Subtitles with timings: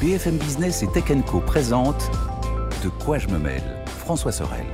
[0.00, 2.08] BFM Business et Tech Co présente
[2.84, 4.64] De quoi je me mêle François Sorel.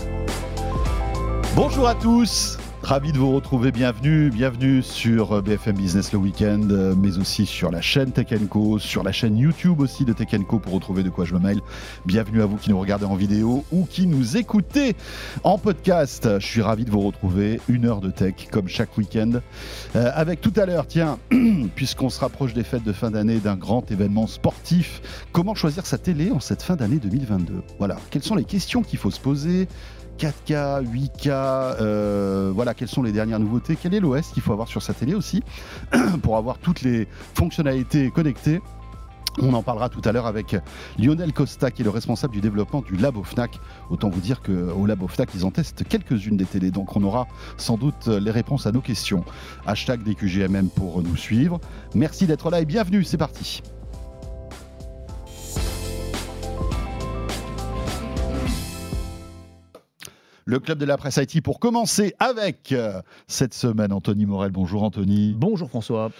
[1.56, 6.68] Bonjour à tous Ravi de vous retrouver, bienvenue, bienvenue sur BFM Business le week-end,
[6.98, 10.58] mais aussi sur la chaîne Tech Co, sur la chaîne YouTube aussi de Tech Co
[10.58, 11.62] pour retrouver de quoi je me mail.
[12.04, 14.96] Bienvenue à vous qui nous regardez en vidéo ou qui nous écoutez
[15.44, 16.28] en podcast.
[16.38, 19.41] Je suis ravi de vous retrouver, une heure de tech comme chaque week-end.
[19.96, 21.19] Euh, avec tout à l'heure, tiens,
[21.74, 25.01] puisqu'on se rapproche des fêtes de fin d'année d'un grand événement sportif,
[25.32, 28.98] comment choisir sa télé en cette fin d'année 2022 Voilà, quelles sont les questions qu'il
[28.98, 29.68] faut se poser?
[30.18, 34.68] 4K, 8K, euh, voilà, quelles sont les dernières nouveautés, quel est l'OS qu'il faut avoir
[34.68, 35.42] sur sa télé aussi,
[36.23, 38.60] pour avoir toutes les fonctionnalités connectées.
[39.42, 40.56] On en parlera tout à l'heure avec
[40.96, 43.59] Lionel Costa, qui est le responsable du développement du Labo Fnac.
[43.90, 46.70] Autant vous dire qu'au Labo Fnac, ils en testent quelques-unes des télés.
[46.70, 47.26] Donc on aura
[47.56, 49.24] sans doute les réponses à nos questions.
[49.66, 51.59] Hashtag DQGMM pour nous suivre.
[51.96, 53.60] Merci d'être là et bienvenue, c'est parti.
[60.45, 64.53] Le club de la presse IT pour commencer avec euh, cette semaine Anthony Morel.
[64.53, 65.34] Bonjour Anthony.
[65.36, 66.11] Bonjour François.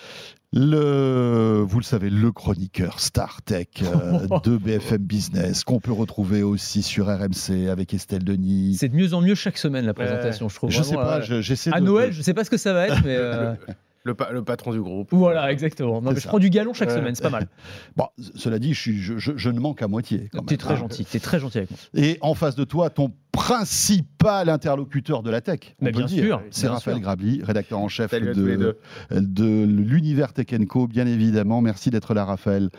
[0.53, 6.42] Le, vous le savez, le chroniqueur Star Tech euh, de BFM Business, qu'on peut retrouver
[6.42, 8.77] aussi sur RMC avec Estelle Denis.
[8.78, 10.70] C'est de mieux en mieux chaque semaine la présentation, je trouve.
[10.70, 13.03] Je sais pas, euh, j'essaie À Noël, je sais pas ce que ça va être,
[13.05, 13.19] mais.
[14.06, 15.09] Le, patron du groupe.
[15.12, 16.03] Voilà, exactement.
[16.14, 17.48] je prends du galon chaque semaine, c'est pas mal.
[17.97, 20.28] Bon, cela dit, je, je, ne manque à moitié.
[20.47, 20.77] Tu es très hein.
[20.77, 21.78] gentil, tu es très gentil avec moi.
[21.94, 25.75] Et en face de toi, ton principal interlocuteur de la tech.
[25.83, 26.41] On bien sûr.
[26.51, 28.77] C'est Raphaël Grabli, rédacteur en chef de,
[29.11, 31.61] de l'univers Tech Co, bien évidemment.
[31.61, 32.71] Merci d'être là, Raphaël.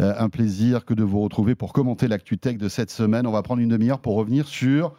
[0.00, 3.26] Euh, un plaisir que de vous retrouver pour commenter l'actu tech de cette semaine.
[3.26, 4.94] On va prendre une demi-heure pour revenir sur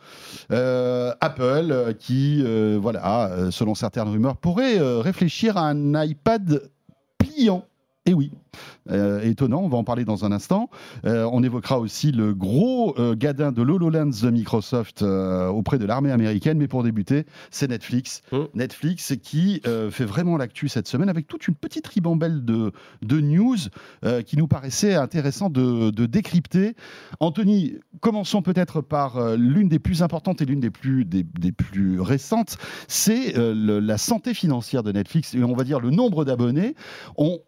[0.52, 2.44] euh, Apple, euh, qui,
[2.78, 6.70] voilà, selon certaines rumeurs, pourrait réfléchir à un iPad
[7.18, 7.66] pliant.
[8.08, 8.32] Et oui,
[8.92, 10.70] euh, étonnant, on va en parler dans un instant.
[11.06, 16.12] Euh, on évoquera aussi le gros euh, gadin de l'HoloLens de Microsoft auprès de l'armée
[16.12, 18.22] américaine, mais pour débuter, c'est Netflix.
[18.32, 18.48] Oh.
[18.54, 22.72] Netflix qui fait vraiment l'actu cette semaine avec toute une petite ribambelle de,
[23.02, 23.58] de news
[24.26, 26.76] qui nous paraissait intéressant de, décrypter.
[27.20, 32.00] Anthony, commençons peut-être par l'une des plus importantes et l'une des plus, des, des plus
[32.00, 32.58] récentes,
[32.88, 36.76] c'est la santé financière de Netflix et on va dire le nombre d'abonnés.
[37.18, 37.40] On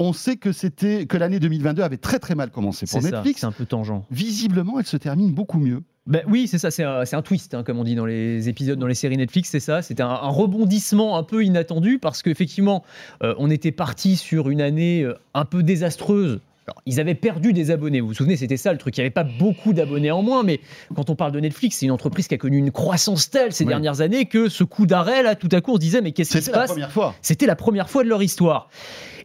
[0.00, 3.40] on sait que c'était que l'année 2022 avait très très mal commencé pour Netflix.
[3.40, 4.02] C'est un peu tangent.
[4.10, 5.82] Visiblement, elle se termine beaucoup mieux.
[6.06, 8.86] Ben oui, c'est ça, c'est un, twist, hein, comme on dit dans les épisodes, dans
[8.86, 9.82] les séries Netflix, c'est ça.
[9.82, 12.82] C'était un, rebondissement un peu inattendu parce qu'effectivement,
[13.22, 16.40] euh, on était parti sur une année euh, un peu désastreuse
[16.86, 18.00] ils avaient perdu des abonnés.
[18.00, 18.96] Vous vous souvenez, c'était ça le truc.
[18.96, 20.60] Il n'y avait pas beaucoup d'abonnés en moins, mais
[20.94, 23.64] quand on parle de Netflix, c'est une entreprise qui a connu une croissance telle ces
[23.64, 26.36] dernières années que ce coup d'arrêt, là, tout à coup, on se disait, mais qu'est-ce
[26.36, 26.70] qui se passe?
[26.70, 27.14] C'était la première fois.
[27.22, 28.68] C'était la première fois de leur histoire.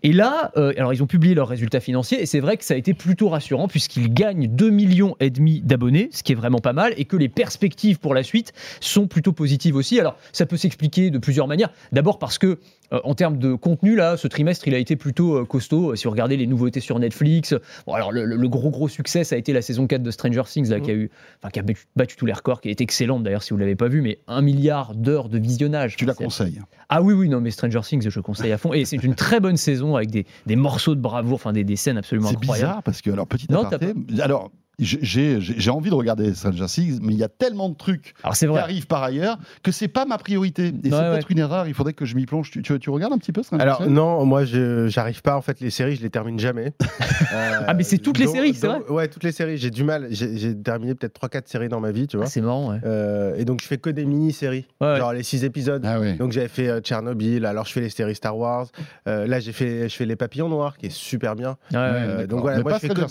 [0.04, 2.74] Et là, euh, alors ils ont publié leurs résultats financiers et c'est vrai que ça
[2.74, 6.60] a été plutôt rassurant puisqu'ils gagnent 2 millions et demi d'abonnés, ce qui est vraiment
[6.60, 10.00] pas mal, et que les perspectives pour la suite sont plutôt positives aussi.
[10.00, 11.70] Alors ça peut s'expliquer de plusieurs manières.
[11.92, 12.60] D'abord parce que
[12.94, 15.96] euh, en termes de contenu, là, ce trimestre, il a été plutôt euh, costaud.
[15.96, 19.38] Si vous regardez les nouveautés sur Netflix, bon, alors le, gros gros succès, ça a
[19.40, 21.10] été la saison 4 de Stranger Things, là, qui a eu,
[21.42, 21.64] enfin, qui a
[21.96, 24.42] battu, tous les records, qui est excellente d'ailleurs si vous l'avez pas vu, mais un
[24.42, 25.96] milliard d'heures de visionnage.
[25.96, 28.86] Tu la conseilles Ah oui oui non, mais Stranger Things, je conseille à fond, et
[28.86, 31.98] c'est une très bonne saison avec des, des morceaux de bravoure, enfin des, des scènes
[31.98, 32.56] absolument incroyables.
[32.58, 37.14] C'est bizarre parce que alors petit aparté, alors j'ai envie de regarder Stranger Things, mais
[37.14, 40.68] il y a tellement de trucs qui arrivent par ailleurs que c'est pas ma priorité.
[40.68, 41.68] Et c'est peut-être une erreur.
[41.68, 42.52] Il faudrait que je m'y plonge.
[42.52, 45.36] Tu, tu, regardes un petit peu Stranger Alors non, moi je j'arrive pas.
[45.36, 46.74] En fait, les séries, je les termine jamais.
[47.32, 48.82] ah mais c'est toutes les séries, c'est vrai?
[48.90, 49.58] Ouais, toutes les séries.
[49.58, 50.08] J'ai du mal.
[50.12, 52.26] J'ai terminé peut-être 3-4 séries dans ma vie, tu vois.
[52.26, 52.72] Ah, c'est marrant.
[52.72, 52.80] Ouais.
[52.86, 55.84] Euh, et donc je fais que des mini-séries, genre les 6 épisodes.
[55.86, 57.46] Ah, donc j'avais fait euh, Tchernobyl.
[57.46, 58.68] Alors je fais les séries Star Wars.
[59.08, 61.58] Euh, là j'ai fait je fais les Papillons Noirs, qui est super bien.
[61.72, 63.02] donc voilà, moi je fais que...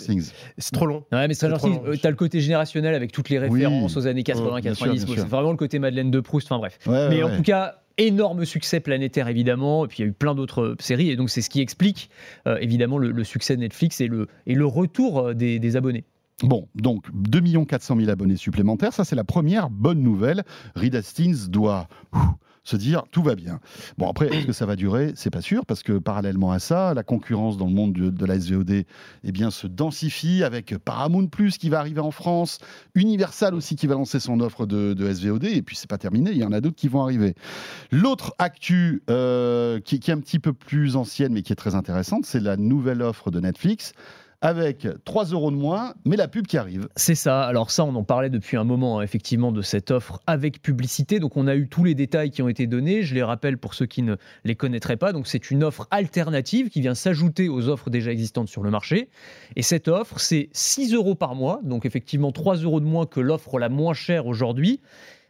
[0.59, 1.05] C'est trop long.
[1.13, 5.07] Ouais, mais Stranger Things, t'as le côté générationnel avec toutes les références aux années 80-90.
[5.07, 6.51] c'est vraiment le côté Madeleine de Proust.
[6.51, 6.79] Enfin bref.
[6.87, 10.35] Mais en tout cas, énorme succès planétaire évidemment, et puis il y a eu plein
[10.35, 12.11] d'autres séries, et donc c'est ce qui explique
[12.47, 16.05] euh, évidemment le, succès de Netflix et le, et le retour euh, des, abonnés.
[16.43, 20.43] Bon, donc 2 400 000 abonnés supplémentaires, ça c'est la première bonne nouvelle.
[20.75, 21.89] Reed Hastings doit
[22.65, 23.61] se dire tout va bien.
[23.99, 25.13] Bon, après, est-ce que ça va durer?
[25.15, 28.41] C'est pas sûr, parce que parallèlement à ça, la concurrence dans le monde de, la
[28.41, 28.71] SVOD
[29.25, 32.59] eh bien, se densifie avec Paramount Plus qui va arriver en France,
[32.95, 36.39] Universal aussi qui va lancer son offre de, SVOD, et puis c'est pas terminé, il
[36.39, 37.35] y en a d'autres qui vont arriver.
[37.93, 41.75] L'autre actu euh, qui, qui est un petit peu plus ancienne, mais qui est très
[41.75, 43.93] intéressante, c'est la nouvelle offre de Netflix
[44.45, 46.87] avec 3 euros de moins, mais la pub qui arrive.
[46.97, 47.45] C'est ça.
[47.45, 51.19] Alors ça, on en parlait depuis un moment, hein, effectivement, de cette offre avec publicité.
[51.19, 53.05] Donc on a eu tous les détails qui ont été donnés.
[53.05, 55.15] Je les rappelle pour ceux qui ne les connaîtraient pas.
[55.15, 59.09] Donc c'est une offre alternative qui vient s'ajouter aux offres déjà existantes sur le marché.
[59.57, 61.61] Et cette offre, c'est 6 euros par mois.
[61.65, 64.83] Donc effectivement, 3 euros de moins que l'offre la moins chère aujourd'hui.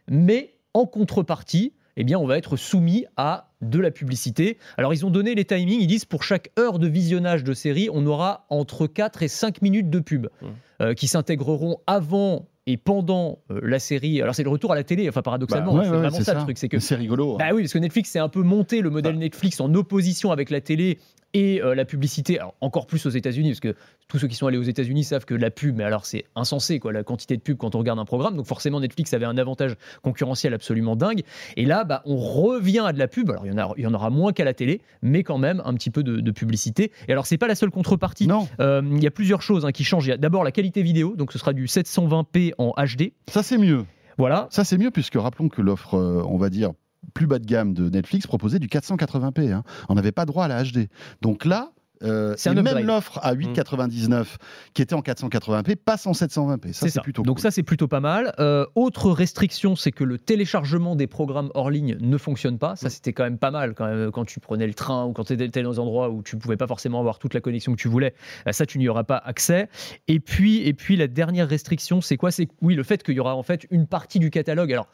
[0.09, 4.57] Mais en contrepartie, eh bien, on va être soumis à de la publicité.
[4.77, 5.79] Alors, ils ont donné les timings.
[5.79, 9.61] Ils disent pour chaque heure de visionnage de série, on aura entre 4 et 5
[9.61, 10.47] minutes de pub mmh.
[10.81, 14.83] euh, qui s'intégreront avant et pendant euh, la série, alors c'est le retour à la
[14.83, 17.33] télé, enfin paradoxalement, bah, c'est vraiment ça, le truc, c'est que c'est rigolo.
[17.33, 17.37] Hein.
[17.39, 19.19] Bah oui, parce que Netflix c'est un peu monté le modèle bah.
[19.19, 20.97] Netflix en opposition avec la télé
[21.35, 23.75] et euh, la publicité, encore plus aux États-Unis, parce que
[24.07, 26.79] tous ceux qui sont allés aux États-Unis savent que la pub, mais alors c'est insensé,
[26.79, 28.37] quoi, la quantité de pub quand on regarde un programme.
[28.37, 31.23] Donc forcément, Netflix avait un avantage concurrentiel absolument dingue.
[31.57, 33.29] Et là, bah, on revient à de la pub.
[33.31, 35.37] Alors il y en, a, il y en aura moins qu'à la télé, mais quand
[35.37, 36.91] même un petit peu de, publicité.
[37.07, 38.27] Et alors, c'est pas la seule contrepartie.
[38.27, 38.47] Non.
[38.61, 40.05] Euh, il y a plusieurs choses hein, qui changent.
[40.07, 43.13] Il y a d'abord la qualité vidéo, donc ce sera du 720p en HD.
[43.27, 43.85] Ça, c'est mieux.
[44.17, 44.47] Voilà.
[44.49, 46.71] Ça, c'est mieux, puisque rappelons que l'offre, euh, on va dire,
[47.13, 49.51] plus bas de gamme de Netflix proposait du 480p.
[49.51, 49.63] Hein.
[49.89, 50.87] On n'avait pas droit à la HD.
[51.21, 51.71] Donc là,
[52.05, 54.25] euh, c'est même l'offre à 8,99 mm.
[54.73, 56.73] qui était en 480p passe en 720p.
[56.73, 58.33] Ça, c'est plutôt Donc ça, c'est plutôt pas mal.
[58.39, 62.75] Euh, autre restriction, c'est que le téléchargement des programmes hors ligne ne fonctionne pas.
[62.75, 62.91] Ça, mm.
[62.91, 65.33] c'était quand même pas mal quand, même, quand tu prenais le train ou quand tu
[65.33, 67.87] étais dans des endroits où tu pouvais pas forcément avoir toute la connexion que tu
[67.87, 68.13] voulais.
[68.47, 69.69] Euh, ça, tu n'y auras pas accès.
[70.07, 72.31] Et puis, et puis la dernière restriction, c'est quoi?
[72.31, 74.71] C'est oui, le fait qu'il y aura en fait une partie du catalogue.
[74.71, 74.87] Alors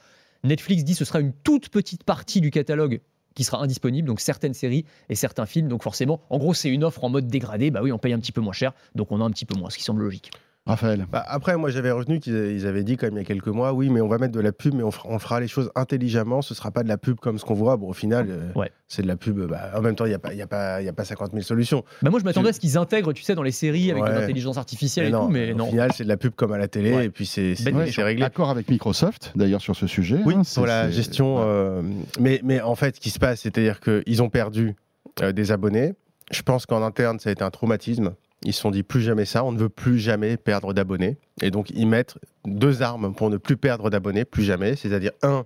[0.43, 3.01] Netflix dit que ce sera une toute petite partie du catalogue
[3.35, 5.67] qui sera indisponible, donc certaines séries et certains films.
[5.67, 7.71] Donc forcément, en gros, c'est une offre en mode dégradé.
[7.71, 9.57] Bah oui, on paye un petit peu moins cher, donc on a un petit peu
[9.57, 10.31] moins, ce qui semble logique.
[10.67, 11.07] Raphaël.
[11.11, 13.73] Bah, après, moi j'avais retenu qu'ils avaient dit quand même il y a quelques mois,
[13.73, 16.43] oui, mais on va mettre de la pub, mais on fera, les choses intelligemment.
[16.43, 17.77] Ce sera pas de la pub comme ce qu'on voit.
[17.77, 19.39] Bon, au final, euh, c'est de la pub.
[19.47, 21.41] Bah, en même temps, il n'y a, pas, y a, pas, a pas 50 000
[21.41, 21.83] solutions.
[22.03, 24.57] Bah moi, je m'attendais à ce qu'ils intègrent, tu sais, dans les séries avec l'intelligence
[24.57, 25.67] artificielle et tout, mais non.
[25.67, 27.55] Au final, c'est de la pub comme à la télé, et puis c'est
[28.03, 28.21] réglé.
[28.21, 30.19] D'accord avec Microsoft, d'ailleurs, sur ce sujet.
[30.23, 31.37] Oui, hein, sur la gestion.
[31.39, 31.81] Euh,
[32.19, 34.75] mais, mais en fait, ce qui se passe, c'est-à-dire qu'ils ont perdu
[35.21, 35.93] euh, des abonnés.
[36.31, 38.13] Je pense qu'en interne, ça a été un traumatisme.
[38.43, 41.17] Ils se sont dit plus jamais ça, on ne veut plus jamais perdre d'abonnés.
[41.41, 42.15] Et donc ils mettent
[42.45, 44.75] deux armes pour ne plus perdre d'abonnés, plus jamais.
[44.75, 45.45] C'est-à-dire un,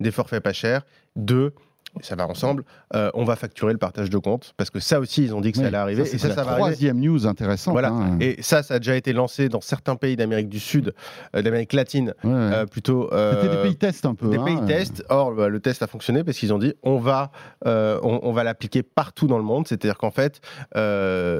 [0.00, 0.84] des forfaits pas chers,
[1.16, 1.52] deux,
[2.00, 2.64] ça va ensemble,
[2.94, 5.52] euh, on va facturer le partage de comptes, parce que ça aussi, ils ont dit
[5.52, 6.02] que ça allait arriver.
[6.02, 7.72] et ça, ça va troisième news intéressante.
[7.72, 7.88] Voilà.
[7.88, 8.18] Hein.
[8.20, 10.94] Et ça, ça a déjà été lancé dans certains pays d'Amérique du Sud,
[11.36, 13.08] euh, d'Amérique latine, euh, plutôt.
[13.10, 14.28] C'était des pays tests un peu.
[14.28, 14.66] Des pays hein.
[14.66, 15.04] tests.
[15.08, 17.30] Or, bah, le test a fonctionné parce qu'ils ont dit on va,
[17.64, 19.68] on, va l'appliquer partout dans le monde.
[19.68, 20.40] C'est-à-dire qu'en fait,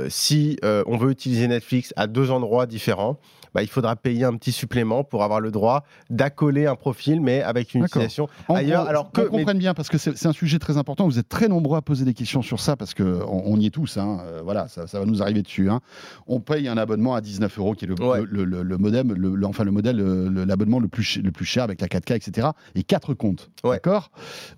[0.09, 3.19] si on veut utiliser Netflix à deux endroits différents,
[3.55, 7.43] bah, il faudra payer un petit supplément pour avoir le droit d'accoler un profil, mais
[7.43, 8.89] avec une utilisation ailleurs.
[8.89, 11.06] alors que, on comprenne bien, parce que c'est un sujet très important.
[11.06, 13.71] Vous êtes très nombreux à poser des questions sur ça, parce qu'on on y est
[13.71, 13.97] tous.
[13.97, 14.19] Hein.
[14.23, 15.71] Euh, voilà, ça, va nous arriver dessus.
[15.71, 15.81] Hein.
[16.27, 19.71] On paye un abonnement à 19 euros, qui est le, le, modem, le, enfin le
[19.71, 22.49] modèle, l'abonnement le, plus, le plus cher avec la 4K, etc.
[22.75, 23.50] Et quatre comptes.
[23.62, 24.11] D'accord?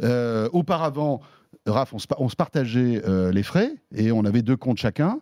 [0.03, 1.21] Euh, Auparavant,
[1.67, 5.21] Raph, on se, partageait euh, les frais et on avait deux comptes chacun.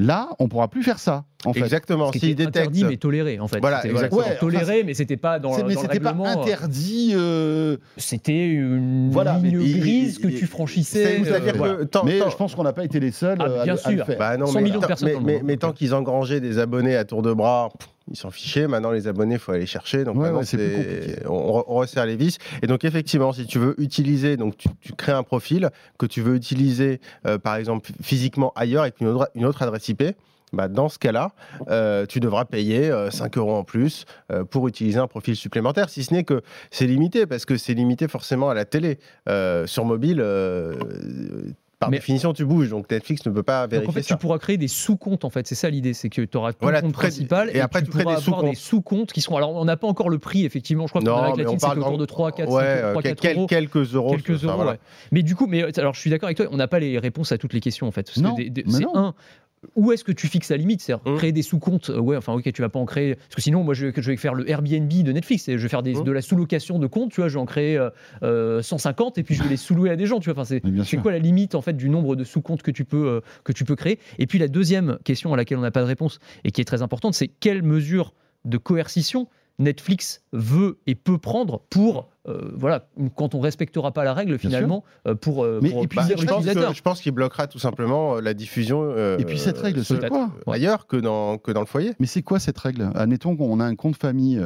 [0.00, 1.24] Là, on pourra plus faire ça.
[1.44, 1.60] En fait.
[1.60, 2.10] Exactement.
[2.10, 2.56] S'il détecte...
[2.56, 3.60] interdit mais toléré en fait.
[3.60, 4.22] Voilà, exactement.
[4.38, 6.24] toléré, mais c'était pas dans, mais dans le règlement.
[6.24, 7.12] Pas interdit.
[7.14, 7.76] Euh...
[7.98, 11.20] C'était une voilà, ligne grise que tu franchissais.
[11.26, 13.90] Euh, mais je pense qu'on n'a pas été les seuls ah, bien à, sûr.
[13.90, 14.18] le faire.
[14.18, 15.22] Bah non, 100 millions de personnes.
[15.22, 17.68] Mais, mais tant qu'ils engrangeaient des abonnés à tour de bras
[18.10, 18.66] ils s'en fichaient.
[18.66, 20.04] Maintenant, les abonnés, il faut aller chercher.
[20.04, 22.38] Donc, on, on, resserre les vis.
[22.62, 26.34] Et donc, effectivement, si tu veux utiliser, donc tu, crées un profil que tu veux
[26.34, 30.02] utiliser, euh, par exemple, physiquement ailleurs avec une autre, une autre adresse IP.
[30.52, 31.30] Bah, dans ce cas-là,
[31.68, 34.04] euh, tu devras payer 5 euh, euros en plus
[34.50, 36.42] pour utiliser un profil supplémentaire, si ce n'est que
[36.72, 38.98] c'est limité, parce que c'est limité forcément à la télé.
[39.66, 40.24] sur mobile,
[41.80, 44.38] par définition, tu bouges, donc Netflix ne peut pas vérifier donc en fait, tu pourras
[44.38, 47.50] créer des sous-comptes, en fait, c'est ça l'idée, c'est que tu auras ton compte principal
[47.54, 49.38] et, après tu, pourras avoir des sous-comptes qui seront.
[49.38, 51.98] Alors, on n'a pas encore le prix, effectivement, je crois que avec la c'est autour
[51.98, 53.46] de 3, 4, ouais, 3, 4 euros.
[53.46, 54.10] Quelques euros.
[54.10, 54.78] Quelques euros, ouais.
[55.10, 57.32] Mais du coup, mais alors je suis d'accord avec toi, on n'a pas les réponses
[57.32, 58.10] à toutes les questions, en fait.
[58.10, 58.22] c'est
[58.94, 59.14] un,
[59.76, 60.80] où est-ce que tu fixes la limite?
[60.80, 61.16] C'est mmh.
[61.16, 61.90] créer des sous-comptes.
[61.90, 63.14] Euh, ouais, enfin, ok, tu vas pas en créer.
[63.14, 65.48] Parce que sinon, moi, je, je vais faire le Airbnb de Netflix.
[65.48, 66.04] Et je vais faire des, mmh.
[66.04, 67.12] de la sous-location de comptes.
[67.12, 67.76] Tu vois, je vais en créer
[68.22, 70.20] 150 euh, euh, et puis je vais les sous-louer à des gens.
[70.20, 72.84] Tu vois, enfin, c'est quoi la limite en fait du nombre de sous-comptes que tu
[72.84, 73.98] peux que tu peux créer?
[74.18, 76.64] Et puis la deuxième question à laquelle on n'a pas de réponse et qui est
[76.64, 78.14] très importante, c'est quelle mesure
[78.44, 79.28] de coercition
[79.60, 84.84] Netflix veut et peut prendre pour euh, voilà quand on respectera pas la règle finalement
[85.06, 89.38] euh, pour, euh, mais, bah, je, pense qu'il bloquera tout simplement la diffusion et puis
[89.38, 91.92] cette règle c'est quoi ailleurs que dans que dans le foyer.
[92.00, 92.90] Mais c'est quoi cette règle?
[92.94, 94.40] Admettons qu'on a un compte famille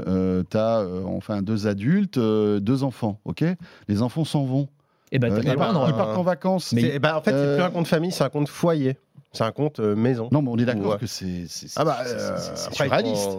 [0.51, 3.45] tu as enfin deux adultes deux enfants ok?
[3.89, 4.69] Les enfants s'en vont.
[5.13, 6.73] Et ben, Euh, t'as ils, pas partent, un- ils partent en vacances.
[6.73, 8.97] Mais- bah, en fait, c'est Euh, plus un compte famille, c'est un compte foyer.
[9.35, 10.29] C'est un compte euh, maison.
[10.33, 10.99] Non, mais on est d'accord Ouais.
[10.99, 12.37] que c'est c'est- Ah bah, c'est- euh,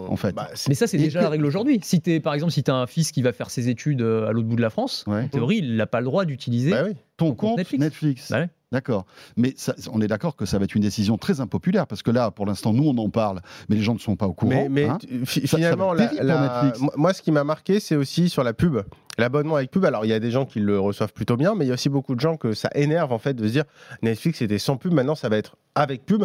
[0.08, 0.32] on- en fait.
[0.34, 1.80] bah, Mais ça, c'est déjà que- la règle aujourd'hui.
[1.82, 4.28] Si t'es, par exemple, si tu as un fils qui va faire ses études euh,
[4.28, 5.22] à l'autre bout de la France, Ouais.
[5.24, 6.70] en théorie, il n'a pas le droit d'utiliser.
[6.70, 6.92] bah oui.
[7.16, 7.80] Ton compte compte Netflix.
[7.82, 8.30] Netflix.
[8.30, 8.50] Bah ouais.
[8.72, 9.06] D'accord.
[9.36, 12.10] Mais ça- on est d'accord que ça va être une décision très impopulaire parce que
[12.10, 14.50] là, pour l'instant, nous, on en parle, mais les gens ne sont pas au courant.
[14.50, 14.98] Mais, mais hein.
[15.24, 18.78] Ça- ça finalement, la- moi, ce qui m'a marqué, c'est aussi sur la pub.
[19.18, 21.64] L'abonnement avec pub, alors il y a des gens qui le reçoivent plutôt bien, mais
[21.64, 23.64] il y a aussi beaucoup de gens que ça énerve en fait de se dire
[24.02, 26.24] Netflix était sans pub, maintenant ça va être avec pub.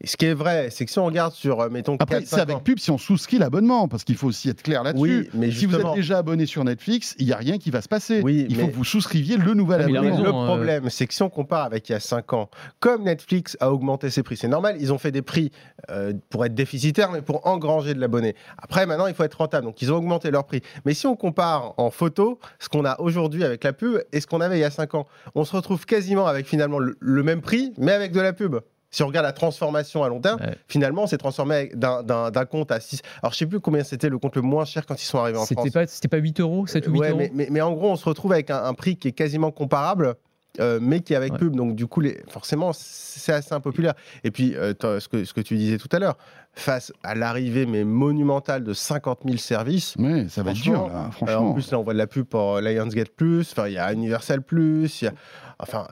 [0.00, 2.26] Et ce qui est vrai, c'est que si on regarde sur, euh, mettons, Après, 4,
[2.26, 5.00] c'est avec pub si on souscrit l'abonnement, parce qu'il faut aussi être clair là-dessus.
[5.02, 7.80] Oui, mais si vous êtes déjà abonné sur Netflix, il n'y a rien qui va
[7.80, 8.20] se passer.
[8.22, 10.00] Oui, il faut que vous souscriviez le nouvel Ah, abonnement.
[10.00, 10.22] raison.
[10.22, 13.04] Le euh, problème, c'est que si on compare avec il y a 5 ans, comme
[13.04, 15.52] Netflix a augmenté ses prix, c'est normal, ils ont fait des prix
[15.90, 18.34] euh, pour être déficitaires, mais pour engranger de l'abonné.
[18.60, 20.60] Après, maintenant, il faut être rentable, donc ils ont augmenté leur prix.
[20.84, 22.27] Mais si on compare en photo
[22.58, 24.94] ce qu'on a aujourd'hui avec la pub et ce qu'on avait il y a 5
[24.94, 28.32] ans, on se retrouve quasiment avec finalement le, le même prix, mais avec de la
[28.32, 28.56] pub.
[28.90, 30.56] Si on regarde la transformation à long terme, Ouais.
[30.66, 32.02] finalement, on s'est transformé d'un-
[32.50, 33.02] compte à 6.
[33.22, 35.36] Alors, je sais plus combien c'était le compte le moins cher quand ils sont arrivés
[35.36, 35.58] en France.
[35.62, 37.90] C'était pas, pas 8 euros, 7 ou 8 Ouais, euros mais, mais- mais en gros,
[37.90, 40.14] on se retrouve avec un, un prix qui est quasiment comparable,
[40.60, 41.38] euh, mais qui est avec Ouais.
[41.38, 41.56] pub.
[41.56, 43.94] Donc, du coup, les, forcément, c'est assez impopulaire.
[44.24, 46.16] Et puis, euh, ce, que, ce que tu disais tout à l'heure,
[46.52, 49.94] face à l'arrivée mais monumentale de 50 000 services.
[49.98, 51.50] Oui, ça va être dur, là, euh, franchement.
[51.50, 53.78] en plus, là, on voit de la pub pour euh, Lionsgate Plus, enfin, il y
[53.78, 55.12] a Universal Plus, il y a,
[55.58, 55.86] enfin,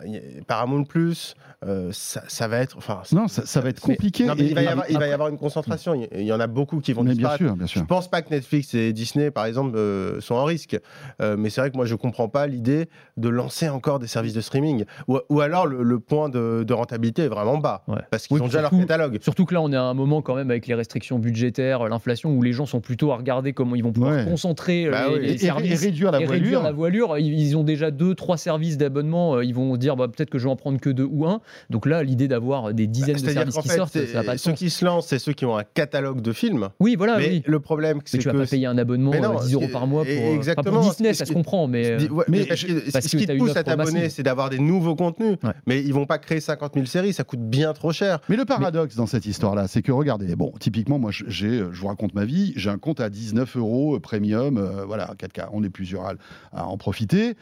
[0.46, 1.34] Paramount Plus.
[1.64, 4.24] euh, ça, ça va être, enfin, non, ça, ça va être mais- compliqué.
[4.26, 5.94] non, mais Et- il va y avoir, il va y après- avoir une concentration.
[5.94, 7.42] Il y- en a beaucoup qui vont Mais bien disparaître.
[7.44, 7.86] sûr, bien Je sûr.
[7.86, 10.78] pense pas que Netflix et Disney, par exemple, euh, sont en risque.
[11.22, 14.34] Euh, mais c'est vrai que moi, je comprends pas l'idée de lancer encore des services
[14.34, 14.84] de streaming.
[15.08, 17.82] Ou, ou alors, le, le point de, de rentabilité est vraiment bas.
[17.88, 17.96] Ouais.
[18.10, 19.18] Parce qu'ils Oui, ont déjà leur catalogue.
[19.22, 22.30] Surtout que là, on est à un moment quand même avec les restrictions budgétaires, l'inflation,
[22.32, 24.24] où les gens sont plutôt à regarder comment ils vont pouvoir Ouais.
[24.26, 25.20] concentrer Bah les, oui.
[25.22, 25.82] les Et, services.
[25.82, 26.42] et réduire la et voilure.
[26.42, 27.18] réduire la voilure.
[27.18, 29.40] Ils, ils ont déjà deux, trois services d'abonnement.
[29.40, 31.40] Ils vont dire bah, peut-être que je vais en prendre que deux ou un.
[31.70, 34.34] Donc là, l'idée d'avoir des dizaines de Bah, services qui fait, sortent, ça n'a pas
[34.34, 34.58] de ceux sens.
[34.58, 36.68] qui se lancent, c'est ceux qui ont un catalogue de films.
[36.80, 37.42] Oui, voilà, mais oui.
[37.46, 38.38] le problème, c'est tu vas que.
[38.38, 40.90] pas payer un abonnement Mais non, euh, 10 euros par mois pour, euh, exactement, pour
[40.90, 43.20] Disney, ça se comprend, mais euh, ouais, mais mais parce je- que parce ce que
[43.22, 45.38] qui te une pousse à t'abonner, c'est d'avoir des nouveaux contenus.
[45.42, 45.50] Ouais.
[45.66, 48.20] Mais ils vont pas créer 50 000 séries, ça coûte bien trop cher.
[48.28, 51.86] Mais le paradoxe dans cette histoire-là, c'est que regardez, bon, typiquement, moi, j'ai, je vous
[51.88, 55.62] raconte ma vie, j'ai un compte à 19 euros euh, premium, euh, voilà, 4K, on
[55.64, 56.12] est plusieurs à,
[56.52, 57.34] à en profiter.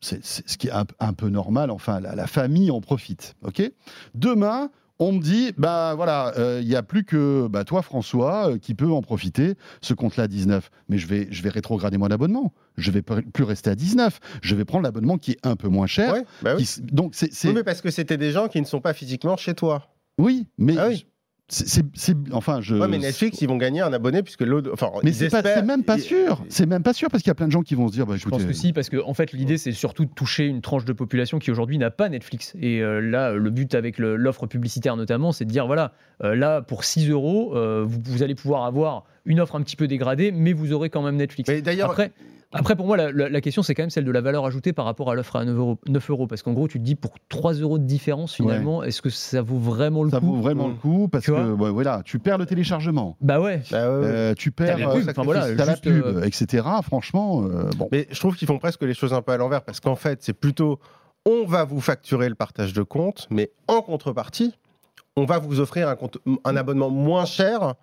[0.00, 3.62] C'est ce qui est un, un peu normal, enfin, la, la famille en profite, ok?
[4.14, 8.50] Demain, on me dit, bah voilà, euh, il n'y a plus que bah, toi, François,
[8.50, 10.70] euh, qui peut en profiter, ce compte-là à 19.
[10.88, 12.52] Mais je vais, je vais rétrograder mon abonnement.
[12.76, 14.18] Je vais plus rester à 19.
[14.42, 16.12] Je vais prendre l'abonnement qui est un peu moins cher.
[16.12, 16.64] Ouais, bah oui.
[16.64, 17.32] qui donc, c'est.
[17.32, 19.94] c'est- Oui, mais parce que c'était des gens qui ne sont pas physiquement chez toi.
[20.18, 20.76] Oui, mais.
[20.78, 21.06] Ah oui.
[21.48, 22.76] C'est- c'est- c'est- enfin, je.
[22.76, 24.70] Ouais, mais Netflix, ils vont gagner un abonné puisque l'autre.
[24.72, 26.44] Enfin, Mais c'est pas- espèrent- c'est même pas sûr.
[26.48, 28.06] C'est même pas sûr parce qu'il y a plein de gens qui vont se dire,
[28.06, 30.44] bah, Je pense écoutez, que si, parce que en fait, l'idée, c'est surtout de toucher
[30.46, 32.54] une tranche de population qui aujourd'hui n'a pas Netflix.
[32.60, 36.34] Et euh, là, le but avec le- l'offre publicitaire notamment, c'est de dire voilà, euh,
[36.34, 39.86] là, pour 6 euros, euh, vous, vous allez pouvoir avoir une offre un petit peu
[39.86, 41.48] dégradée, mais vous aurez quand même Netflix.
[41.48, 42.10] Mais d'ailleurs, Après,
[42.50, 44.72] après, pour moi, la, la- la question, c'est quand même celle de la valeur ajoutée
[44.72, 46.26] par rapport à l'offre à 9 euros, 9 euros.
[46.26, 49.42] Parce qu'en gros, tu te dis, pour 3 euros de différence, finalement, est-ce que ça
[49.42, 50.70] vaut vraiment le ça coup vaut vraiment Mm.
[50.70, 53.16] le coup parce Tu que ouais, voilà, tu perds le téléchargement.
[53.20, 53.62] Bah ouais.
[53.70, 54.06] bah, ouais, ouais.
[54.06, 56.66] euh, tu perds T'as la euh, pub, enfin, voilà, t'as la pub, euh, etc.
[56.82, 57.88] Franchement, euh, bon.
[57.92, 60.22] Mais je trouve qu'ils font presque les choses un peu à l'envers parce qu'en fait,
[60.22, 60.78] c'est plutôt
[61.26, 64.54] on va vous facturer le partage de compte, mais en contrepartie,
[65.16, 67.74] on va vous offrir un, compte, un abonnement moins cher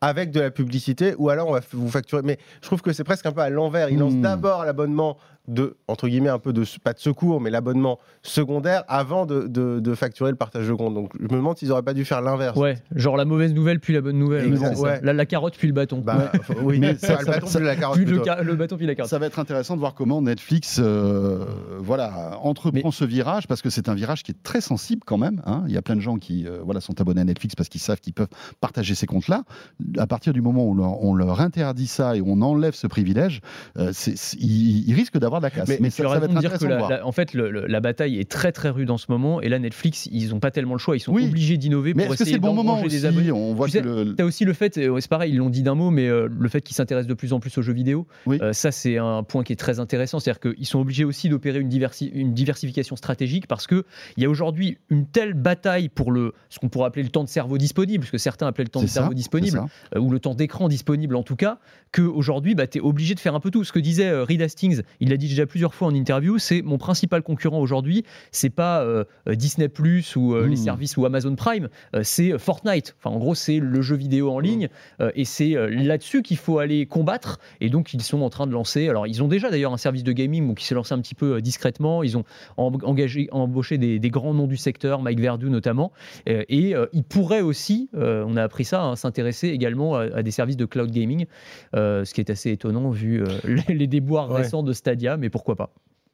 [0.00, 2.22] avec de la publicité ou alors on va vous facturer.
[2.22, 3.90] Mais je trouve que c'est presque un peu à l'envers.
[3.90, 4.22] Ils lancent Hmm.
[4.22, 5.16] d'abord l'abonnement
[5.48, 9.80] de, entre guillemets, un peu de, pas de secours, mais l'abonnement secondaire avant de, de-
[9.80, 10.94] de facturer le partage de compte.
[10.94, 12.56] Donc je me demande s'ils auraient pas dû faire l'inverse.
[12.56, 14.52] Ouais, genre la mauvaise nouvelle puis la bonne nouvelle.
[14.54, 15.00] Ouais, ouais.
[15.02, 16.00] La, la carotte puis le bâton.
[16.04, 16.30] Bah,
[16.62, 18.24] oui, Mais mais ça- le bâton, ça- c'est la carotte Puis le, plutôt.
[18.24, 19.10] ca- le bâton puis la carotte.
[19.10, 21.44] Ça va être intéressant de voir comment Netflix euh,
[21.80, 25.18] voilà, entreprend Mais- ce virage, parce que c'est un virage qui est très sensible quand
[25.18, 25.40] même.
[25.46, 25.64] hein.
[25.66, 27.80] Il y a plein de gens qui euh, voilà, sont abonnés à Netflix parce qu'ils
[27.80, 28.28] savent qu'ils peuvent
[28.60, 29.44] partager ces comptes-là.
[29.98, 32.86] À partir du moment où on leur, on leur interdit ça et on enlève ce
[32.86, 33.40] privilège,
[33.78, 33.92] euh,
[34.38, 35.68] ils risquent d'avoir de la casse.
[35.80, 38.18] Mais, ça, as ça va être dire que la, en fait, le- le- la bataille
[38.18, 39.40] est très très rude en ce moment.
[39.40, 40.96] Et là, Netflix, ils n'ont pas tellement le choix.
[40.96, 41.26] Ils sont Oui.
[41.28, 43.32] obligés d'innover pour que essayer le bon moment aussi des abonnés.
[43.32, 45.50] On voit Tu que sais, le- T'as aussi le fait, euh, c'est pareil, ils l'ont
[45.50, 47.72] dit d'un mot, mais euh, le fait qu'ils s'intéressent de plus en plus aux jeux
[47.72, 48.38] vidéo, Oui.
[48.42, 50.18] euh, ça c'est un point qui est très intéressant.
[50.20, 53.82] C'est-à-dire qu'ils sont obligés aussi d'opérer une, diversi- une diversification stratégique parce qu'il
[54.16, 57.28] y a aujourd'hui une telle bataille pour le, ce qu'on pourrait appeler le temps de
[57.28, 59.62] cerveau disponible, ce que certains appelaient le temps de ça, cerveau disponible,
[59.94, 61.58] euh, ou le temps d'écran disponible en tout cas,
[61.92, 63.64] qu'aujourd'hui, bah, tu es obligé de faire un peu tout.
[63.64, 66.78] Ce que disait Reed Hastings, il l'a dit déjà plusieurs fois en interview, c'est mon
[66.78, 70.56] principal concurrent aujourd'hui, c'est pas euh, Disney Plus ou les Mmh.
[70.56, 72.94] services ou Amazon Prime, euh, c'est Fortnite.
[72.98, 74.68] Enfin, en gros, c'est le jeu vidéo en ligne
[75.00, 77.38] euh, et c'est euh, là-dessus qu'il faut aller combattre.
[77.60, 78.88] Et donc, ils sont en train de lancer.
[78.88, 81.14] Alors, ils ont déjà d'ailleurs un service de gaming bon, qui s'est lancé un petit
[81.14, 82.02] peu euh, discrètement.
[82.02, 82.24] Ils ont
[82.56, 85.92] en- engagé, embauché des, des grands noms du secteur, Mike Verdu notamment.
[86.28, 90.02] Euh, et euh, ils pourraient aussi, euh, on a appris ça, hein, s'intéresser également à,
[90.02, 91.26] à des services de cloud gaming,
[91.76, 93.26] euh, ce qui est assez étonnant vu euh,
[93.68, 94.38] les, les déboires Ouais.
[94.42, 95.70] récents de Stadia, mais pourquoi pas?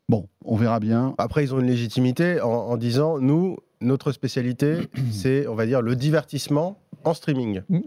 [0.08, 1.14] Bon, on verra bien.
[1.18, 5.80] Après, ils ont une légitimité en, en disant nous, notre spécialité, c'est, on va dire,
[5.82, 7.62] le divertissement en streaming.
[7.68, 7.78] Mm.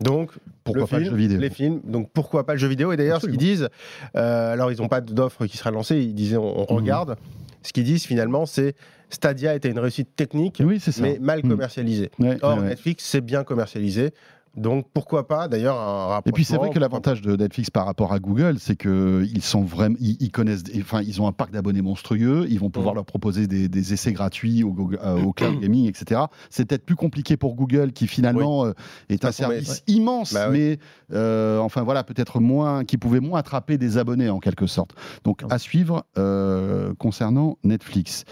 [0.00, 0.32] Donc,
[0.64, 2.90] Pourquoi le pas le jeu vidéo les films, donc pourquoi pas le jeu vidéo?
[2.92, 3.68] Et d'ailleurs, ce qu'ils disent,
[4.16, 6.80] euh, alors ils n'ont pas d'offre qui sera lancée, ils disaient on, on Mhm.
[6.80, 7.16] regarde.
[7.62, 8.74] Ce qu'ils disent finalement, c'est
[9.10, 11.50] Stadia était une réussite technique, Oui, mais mal Mm.
[11.50, 12.10] commercialisée.
[12.18, 12.68] Ouais, Or, ouais.
[12.70, 14.12] Netflix, c'est bien commercialisé.
[14.56, 16.20] Donc, pourquoi pas, d'ailleurs, un.
[16.26, 19.42] Et puis c'est vrai que l'avantage de Netflix par rapport à Google, c'est que ils
[19.42, 22.46] sont vraiment, ils, ils connaissent, enfin ils ont un parc d'abonnés monstrueux.
[22.48, 22.96] Ils vont pouvoir Mm.
[22.96, 26.22] leur proposer des, des essais gratuits au, Google- euh, au cloud gaming, etc.
[26.50, 28.72] C'est peut-être plus compliqué pour Google, qui finalement euh,
[29.08, 30.58] est un service immense, Bah oui.
[30.58, 30.78] mais
[31.16, 34.94] euh, enfin voilà, peut-être moins, qui pouvait moins attraper des abonnés en quelque sorte.
[35.24, 38.24] Donc à suivre euh, concernant Netflix.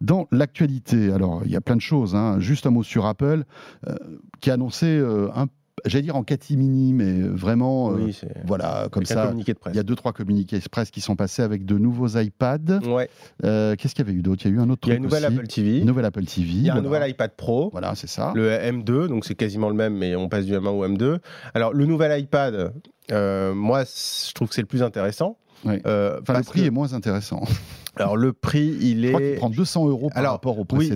[0.00, 2.14] Dans l'actualité, alors il y a plein de choses.
[2.14, 2.38] hein.
[2.38, 3.44] Juste un mot sur Apple,
[3.88, 3.94] euh,
[4.44, 5.46] qui a annoncé euh, un
[5.86, 9.26] j'allais dire en catimini, mais vraiment, euh, Oui, voilà, comme ça.
[9.34, 9.74] presse.
[9.74, 12.78] Il y a deux, trois communiqués express qui sont passés avec de nouveaux iPads.
[12.86, 13.10] Ouais.
[13.44, 14.42] Euh, Qu'est-ce qu'il y avait eu d'autre?
[14.46, 15.34] Il y a eu un autre Il y a truc une nouvelle aussi.
[15.38, 15.78] Apple TV.
[15.80, 16.48] Une nouvelle Apple TV.
[16.52, 17.68] Il y a un nouvel iPad Pro.
[17.72, 18.32] Voilà, c'est ça.
[18.34, 21.18] Le M2, donc c'est quasiment le même, mais on passe du M1 au M2.
[21.54, 22.72] Alors, le nouvel iPad,
[23.10, 25.36] euh, moi, je trouve que c'est le plus intéressant.
[25.64, 27.42] Enfin, le prix que- est moins intéressant.
[27.96, 29.30] Alors, le prix, il Je crois est.
[29.30, 30.88] qu'il prend 200 euros par Alors, rapport au oui.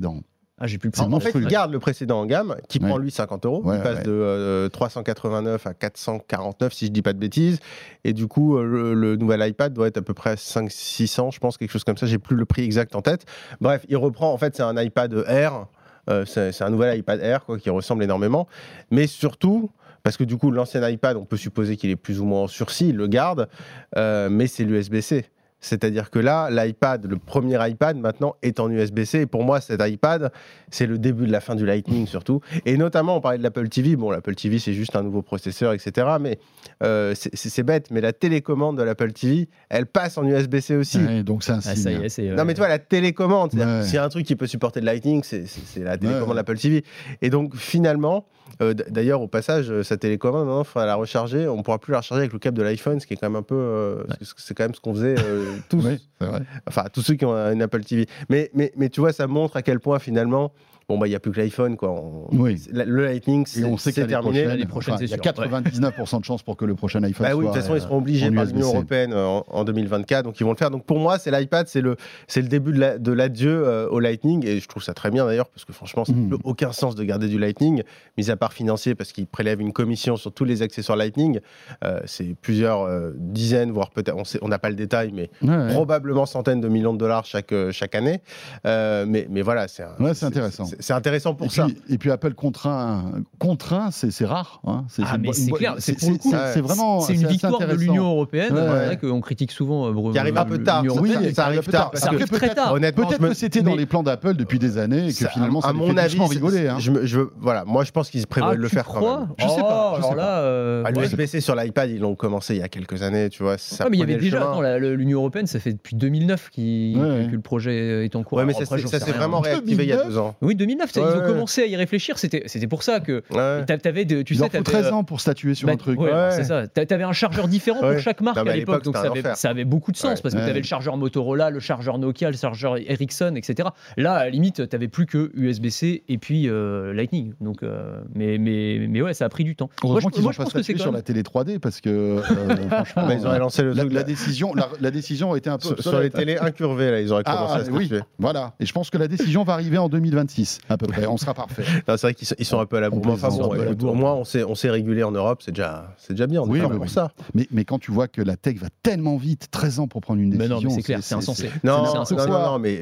[0.61, 2.89] Ah, j'ai plus le C'est En, fait, il garde le précédent en gamme, qui Ouais.
[2.89, 3.63] prend lui 50 euros.
[3.65, 4.03] Ouais, il passe ouais.
[4.05, 7.61] de euh, 389 à 449, si je dis pas de bêtises.
[8.05, 11.39] Et du coup, euh, le, le nouvel iPad doit être à peu près 500-600, je
[11.39, 12.07] pense, quelque chose comme ça.
[12.07, 13.25] J'ai plus le prix exact en tête.
[13.61, 14.33] Bref, il reprend.
[14.33, 15.67] En fait, c'est un iPad Air.
[16.11, 18.49] Euh, c'est c'est un nouvel iPad Air quoi, qui ressemble énormément.
[18.91, 19.71] Mais surtout,
[20.03, 22.47] parce que du coup, l'ancien iPad, on peut supposer qu'il est plus ou moins en
[22.47, 23.49] sursis, il le garde,
[23.97, 25.27] euh, mais c'est l'USB-C.
[25.61, 29.21] C'est-à-dire que là, l'iPad, le premier iPad maintenant est en USB-C.
[29.23, 30.31] Et pour moi, cet iPad,
[30.71, 32.41] c'est le début de la fin du Lightning surtout.
[32.65, 33.97] Et notamment, on parlait de l'Apple TV.
[33.97, 36.07] Bon, l'Apple TV, c'est juste un nouveau processeur, etc.
[36.21, 36.39] Mais
[36.85, 37.91] euh, c'est- bête.
[37.91, 40.99] Mais la télécommande de l'Apple TV, elle passe en USB-C aussi.
[40.99, 42.29] Ouais, donc c'est un Ah, ça y est, c'est.
[42.29, 43.81] Non, mais tu vois, la télécommande, c'est-à-dire Ouais.
[43.81, 45.99] que s'il y a un truc qui peut supporter le Lightning, c'est c'est- c'est la
[45.99, 46.35] télécommande Ouais.
[46.35, 46.85] de l'Apple TV.
[47.21, 48.27] Et donc, finalement,
[48.63, 51.49] euh, d'ailleurs, au passage, euh, sa télécommande, il faudra la recharger.
[51.49, 53.29] On ne pourra plus la recharger avec le câble de l'iPhone, ce qui est quand
[53.29, 53.57] même un peu.
[53.57, 55.85] euh, c'est- C'est quand même ce qu'on faisait euh, tous.
[55.85, 56.43] Oui, c'est vrai.
[56.67, 58.07] Enfin, tous ceux qui ont une Apple TV.
[58.29, 60.53] Mais, mais, mais tu vois, ça montre à quel point, finalement,
[60.89, 61.91] bon, bah, il n'y a plus que l'iPhone, quoi.
[61.91, 62.59] On- Oui.
[62.73, 64.47] Le Lightning, Et on sait c'est terminé.
[64.47, 65.21] enfin, il y a c'est sûr, ouais.
[65.23, 67.81] 99% de chances pour que le prochain iPhone Bah oui, de soit toute façon, ils
[67.83, 70.71] seront obligés par l'Union européenne euh, en, en 2024, donc ils vont le faire.
[70.71, 71.97] Donc pour moi, c'est l'iPad, c'est le,
[72.27, 75.11] c'est le début de la- de l'adieu euh, au Lightning, et je trouve ça très
[75.11, 76.29] bien d'ailleurs, parce que franchement, ça n'a Mm.
[76.29, 77.83] plus aucun sens de garder du Lightning,
[78.17, 81.41] mis à part financier, parce qu'ils prélèvent une commission sur tous les accessoires Lightning.
[81.85, 85.69] Euh, c'est plusieurs euh, dizaines, voire peut-être, on n'a pas le détail, mais Ouais, ouais.
[85.75, 88.21] probablement centaines de millions de dollars chaque, chaque année.
[88.65, 90.65] Euh, mais, mais voilà, c'est un- Ouais, c'est intéressant.
[90.79, 91.67] C'est c'est intéressant pour et, ça.
[91.67, 94.61] puis, et puis Apple contraint, contraint c'est c'est rare.
[94.67, 94.85] hein.
[94.89, 97.01] C'est Ah, c'est c'est clair, c'est c'est- pour le coup, c'est- c'est vraiment.
[97.01, 98.53] C'est une victoire de l'Union européenne.
[98.53, 98.87] Ouais, C'est ouais.
[98.87, 100.13] vrai qu'on critique souvent euh.
[100.13, 100.85] Qui arrive un peu tard.
[101.01, 101.91] Oui, ça arrive tard.
[101.95, 102.73] ça arrive très peut-être- tard.
[102.73, 105.69] Honnêtement, Peut-être que c'était dans les plans d'Apple depuis des années et que finalement, ça
[105.69, 106.69] à mon fait avis, c'est- rigoler.
[106.69, 106.77] hein.
[106.79, 109.29] je, voilà, moi je pense qu'ils prévoient Ah, de le faire quand même.
[109.39, 110.23] Je sais pas, Oh, je sais alors pas.
[110.23, 110.91] là, euh, Ah.
[110.91, 113.59] L'USB-C sur l'iPad, ils l'ont commencé il y a quelques années, tu vois.
[113.59, 114.41] Ça Ah, mais il y avait déjà
[114.79, 117.27] l'Union européenne, ça fait depuis 2009 qui- Ouais, ouais.
[117.31, 118.39] que le projet est en cours.
[118.39, 120.13] Ouais, mais ça, s'est- vraiment réactivé il y a 2009?
[120.13, 120.35] deux ans.
[120.43, 122.19] Oui, 2009, ça, Ouais, ils ont commencé à y réfléchir.
[122.19, 123.65] C'était c'était pour ça que Ouais.
[123.67, 125.67] t'a- t'avais, de- tu Il sais, leur faut t'avais, 13 euh, ans pour statuer sur
[125.67, 126.01] bah, un truc.
[126.01, 126.31] ouais, Ouais.
[126.33, 126.67] c'est ça.
[126.67, 127.95] T'a- T'avais un chargeur différent Ouais.
[127.95, 129.37] pour chaque marque Non, à à l'époque, donc ça avait, enfer.
[129.37, 130.23] ça avait beaucoup de sens Ouais.
[130.23, 130.45] parce que Ouais.
[130.47, 133.69] tu avais le chargeur Motorola, le chargeur Nokia, le chargeur Ericsson, etc.
[133.97, 137.33] Là, à la limite, tu n'avais plus que USB-C et puis euh, Lightning.
[137.41, 139.71] Donc, euh, mais, mais, mais ouais, ça a pris du temps.
[139.85, 141.81] Moi, je, qu'ils moi, ont je pas pense que c'est sur la télé 3D parce
[141.81, 142.23] que euh,
[142.71, 145.59] franchement, Ah, bah, ils auraient lancé le la, décision, la, la décision a été un
[145.59, 148.01] peu Sur, sur les télés incurvées, là, ils auraient commencé Ah à se oui, situer.
[148.19, 148.55] voilà.
[148.61, 151.07] Et je pense que la décision va arriver en 2026 à peu près.
[151.07, 151.65] On sera parfait.
[151.87, 153.03] C'est vrai qu'ils sont, un peu à la bourre.
[153.07, 153.95] On Enfin, bon, ouais.
[153.95, 156.43] moins, on s'est, on s'est régulé en Europe, c'est déjà, c'est déjà bien.
[156.43, 156.89] On est Oui, pour oui.
[156.89, 157.11] ça.
[157.35, 160.21] Mais, mais quand tu vois que la tech va tellement vite, 13 ans pour prendre
[160.21, 161.51] une Mais décision, non, c'est clair, c'est insensé.
[161.65, 162.81] Non, C'est non, mais,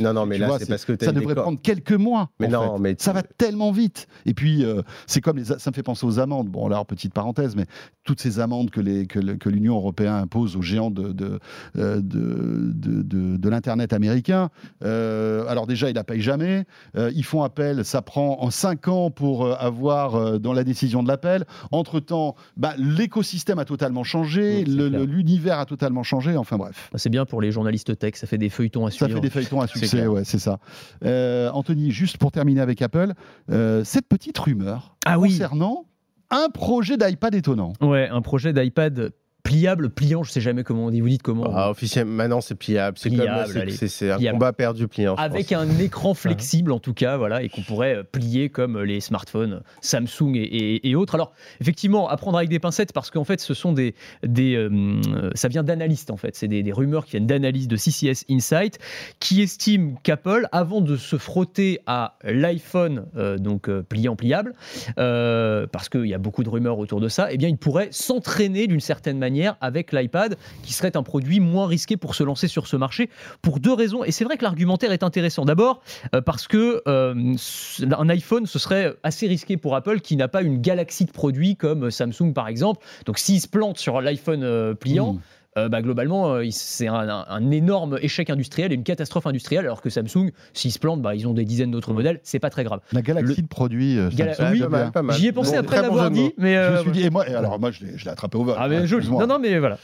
[0.00, 2.30] non, non, mais là, c'est parce que ça devrait prendre quelques mois.
[2.40, 4.06] Mais non, mais ça va tellement vite.
[4.24, 5.44] Et puis, euh, c'est comme les.
[5.44, 6.48] Ça me fait penser aux amendes.
[6.48, 7.66] Bon, là, petite parenthèse, mais
[8.04, 11.38] toutes ces amendes que, les, que, que l'Union européenne impose aux géants de, de,
[11.74, 14.50] de, de, de l'Internet américain.
[14.82, 16.64] alors déjà, ils la payent jamais.
[17.14, 21.44] Ils font appel, ça prend en 5 ans pour avoir dans la décision de l'appel.
[21.72, 26.88] Entre-temps, bah, l'écosystème a totalement changé, l'univers a totalement changé, enfin bref.
[26.92, 29.08] Bah, c'est bien pour les journalistes tech, ça fait des feuilletons à suivre.
[29.08, 30.58] Ça fait des feuilletons à succès, ouais, c'est ça.
[31.04, 33.12] Euh, Anthony, juste pour terminer avec Apple,
[33.50, 35.86] euh, cette petite rumeur ah concernant
[36.30, 37.72] un projet d'iPad étonnant.
[37.80, 39.12] Ouais, un projet d'iPad
[39.46, 41.00] pliable, pliant, je sais jamais comment on dit.
[41.00, 42.98] Vous dites comment ah, Officiellement, maintenant c'est pliable.
[42.98, 43.28] C'est comme
[43.70, 45.14] c'est un combat perdu pliant.
[45.14, 49.00] Avec un écran flexible en tout cas, voilà, et qu'on pourrait euh, plier comme les
[49.00, 51.14] smartphones Samsung et, autres.
[51.14, 55.30] Alors effectivement, à prendre avec des pincettes parce qu'en fait, ce sont des, des euh,
[55.34, 56.34] ça vient d'analystes en fait.
[56.34, 58.78] C'est des, rumeurs qui viennent d'analystes de CCS Insight
[59.20, 64.54] qui estiment qu'Apple, avant de se frotter à l'iPhone, euh, donc pliant pliable,
[64.96, 68.66] parce qu'il y a beaucoup de rumeurs autour de ça, eh bien, il pourrait s'entraîner
[68.66, 72.66] d'une certaine manière avec l'iPad, qui serait un produit moins risqué pour se lancer sur
[72.66, 73.10] ce marché,
[73.42, 74.04] pour deux raisons.
[74.04, 75.44] Et c'est vrai que l'argumentaire est intéressant.
[75.44, 75.82] D'abord,
[76.14, 77.34] euh, parce que euh,
[77.98, 81.56] un iPhone, ce serait assez risqué pour Apple, qui n'a pas une galaxie de produits
[81.56, 82.84] comme Samsung, par exemple.
[83.04, 85.20] Donc, s'il se plante sur l'iPhone euh, pliant, mmh.
[85.56, 89.88] Euh, bah, globalement, euh, c'est un, énorme échec industriel et une catastrophe industrielle, alors que
[89.88, 92.80] Samsung, s'ils se plantent, bah, ils ont des dizaines d'autres modèles, c'est pas très grave.
[92.92, 96.90] La galaxie de produits, euh, j'y ai pensé après l'avoir dit, mais je me suis
[96.90, 98.56] dit, et moi, alors moi, je l'ai attrapé au vol.
[98.58, 99.08] Ah, mais joli.
[99.08, 99.78] Non, non, mais voilà.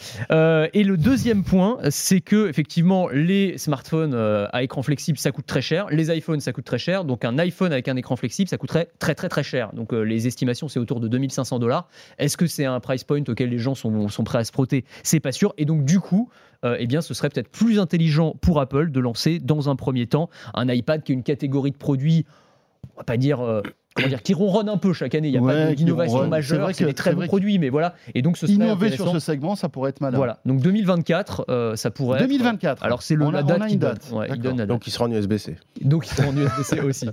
[0.75, 5.63] et le deuxième point, c'est que effectivement, les smartphones à écran flexible, ça coûte très
[5.63, 5.87] cher.
[5.91, 7.05] Les iPhones, ça coûte très cher.
[7.05, 9.71] Donc un iPhone avec un écran flexible, ça coûterait très très très cher.
[9.73, 11.89] Donc les estimations, c'est autour de 2500 dollars.
[12.19, 14.85] Est-ce que c'est un price point auquel les gens sont, sont prêts à se frotter?
[15.03, 15.55] C'est pas sûr.
[15.62, 16.29] Et donc du coup,
[16.64, 20.29] euh, eh ce serait peut-être plus intelligent pour Apple de lancer dans un premier temps
[20.55, 22.27] un iPad qui est une catégorie de produits,
[22.95, 23.41] on va pas dire.
[23.41, 23.63] Euh,
[23.95, 25.29] comment dire, qui ronronne un peu chaque année.
[25.29, 27.95] Il n'y a pas d'innovation majeure, c'est des très bons produits, mais voilà.
[28.15, 30.17] Et donc ce innover sur ce segment, ça pourrait être malin.
[30.17, 30.39] Voilà.
[30.45, 32.21] Donc 2024, euh, ça pourrait.
[32.21, 32.83] 2024.
[32.83, 34.13] alors c'est le la date, qui date.
[34.39, 35.57] Donne, Donc il sera en USB-C.
[35.83, 37.09] Donc il sera en USB-C aussi.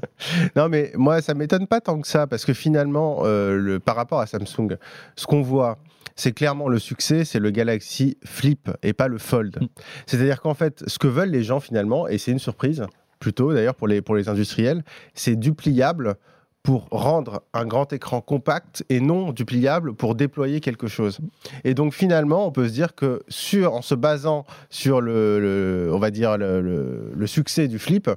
[0.55, 4.19] non mais moi ça m'étonne pas tant que ça parce que finalement, le, par rapport
[4.19, 4.77] à Samsung,
[5.15, 5.77] ce qu'on voit
[6.19, 9.57] c'est clairement le succès, c'est le Galaxy Flip et pas le Fold.
[9.61, 9.67] Mm.
[10.05, 12.85] C'est-à-dire qu'en fait, ce que veulent les gens finalement, et c'est une surprise,
[13.19, 16.15] plutôt d'ailleurs pour les, pour les industriels, c'est du pliable
[16.63, 21.19] pour rendre un grand écran compact et non du pliable pour déployer quelque chose.
[21.63, 25.99] Et donc finalement, on peut se dire que sur, en se basant sur le, on
[25.99, 28.09] va dire le, le succès du flip,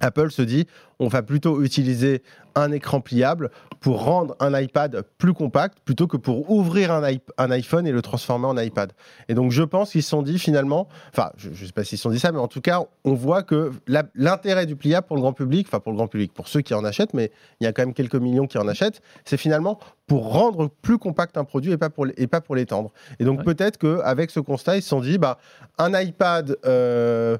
[0.00, 0.66] Apple se dit,
[0.98, 2.22] on va plutôt utiliser
[2.54, 3.50] un écran pliable
[3.80, 7.02] pour rendre un iPad plus compact plutôt que pour ouvrir un,
[7.38, 8.92] un iPhone et le transformer en iPad.
[9.28, 11.98] Et donc je pense qu'ils se sont dit finalement, enfin je ne sais pas s'ils
[11.98, 13.72] se sont dit ça, mais en tout cas on voit que
[14.14, 16.74] l'intérêt du pliable pour le grand public, enfin pour le grand public, pour ceux qui
[16.74, 19.78] en achètent, mais il y a quand même quelques millions qui en achètent, c'est finalement
[20.06, 22.92] pour rendre plus compact un produit et pas pour, et pas pour l'étendre.
[23.18, 25.38] Et donc peut-être qu'avec ce constat, ils se sont dit, bah,
[25.78, 26.56] un iPad...
[26.66, 27.38] Euh,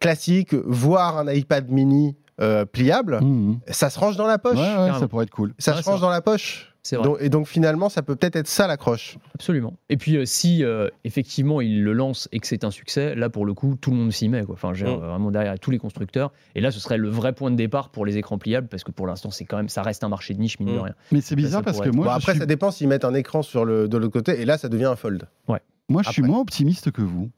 [0.00, 3.60] classique, voire un iPad mini euh, pliable, mmh.
[3.68, 4.58] ça se range dans la poche.
[4.58, 5.54] ça pourrait être cool.
[5.58, 6.74] Ça se range dans la poche.
[7.20, 9.18] et donc finalement, ça peut peut-être être ça l'accroche.
[9.34, 9.74] Absolument.
[9.90, 13.28] Et puis euh, si euh, effectivement il le lance et que c'est un succès, là
[13.28, 14.44] pour le coup tout le monde s'y met.
[14.44, 14.54] Quoi.
[14.54, 15.00] Enfin, j'ai mmh.
[15.00, 16.32] vraiment derrière tous les constructeurs.
[16.54, 18.90] Et là, ce serait le vrai point de départ pour les écrans pliables parce que
[18.90, 20.82] pour l'instant, c'est quand même ça reste un marché de niche mine de mmh.
[20.82, 20.94] rien.
[21.12, 23.88] Mais c'est bizarre parce que moi, après ça dépend s'ils mettent un écran sur le
[23.88, 25.28] de l'autre côté et là ça devient un fold.
[25.48, 25.60] Ouais.
[25.88, 27.30] Moi, je suis moins optimiste que vous.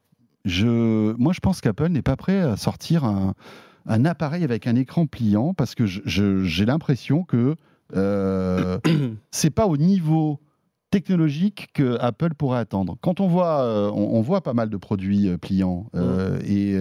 [0.44, 3.34] Je, moi, je pense qu'Apple n'est pas prêt à sortir un,
[4.04, 7.56] appareil avec un écran pliant parce que j'ai l'impression que
[7.94, 8.78] euh,
[9.30, 10.40] c'est pas au niveau
[10.94, 12.96] technologique que Apple pourrait attendre.
[13.00, 16.78] Quand on voit, euh, on, voit pas mal de produits euh, pliants euh, et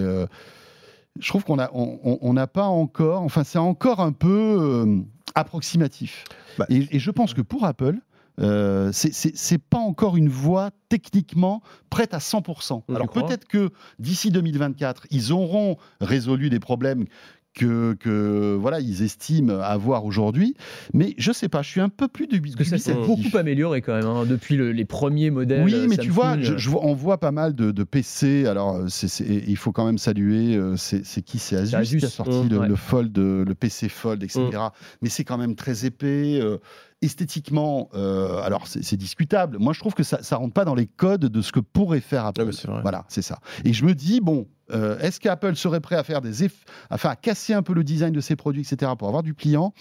[1.19, 6.25] je trouve qu'on n'a on, pas encore, enfin c'est encore un peu approximatif.
[6.59, 7.97] Bah, et, je pense que pour Apple,
[8.39, 12.83] euh, c'est pas encore une voie techniquement prête à 100%.
[12.89, 13.69] Alors peut-être que
[13.99, 17.05] d'ici 2024, ils auront résolu des problèmes
[17.53, 20.55] que, que, voilà ils estiment avoir aujourd'hui.
[20.93, 22.69] Mais je sais pas, je suis un peu plus dubitatif.
[22.69, 25.63] Parce que ça s'est beaucoup amélioré quand même hein, depuis les premiers modèles.
[25.63, 28.47] Oui, mais tu vois, je, on voit pas mal de, PC.
[28.47, 28.79] Alors
[29.19, 31.37] il faut quand même saluer, euh, c'est qui?
[31.37, 34.41] C'est Asus, qui a sorti le, Fold, le PC Fold, etc.
[34.51, 34.69] Mm.
[35.01, 36.39] Mais c'est quand même très épais.
[36.41, 36.57] Euh,
[37.03, 39.57] esthétiquement, euh, alors c'est discutable.
[39.59, 41.99] Moi, je trouve que ça ne rentre pas dans les codes de ce que pourrait
[41.99, 42.49] faire Apple.
[42.81, 43.39] voilà, c'est ça.
[43.65, 46.65] Et je me dis, bon, euh, est-ce qu'Apple serait prêt à faire des eff...
[46.89, 49.73] enfin, à casser un peu le design de ses produits, etc., pour avoir du pliant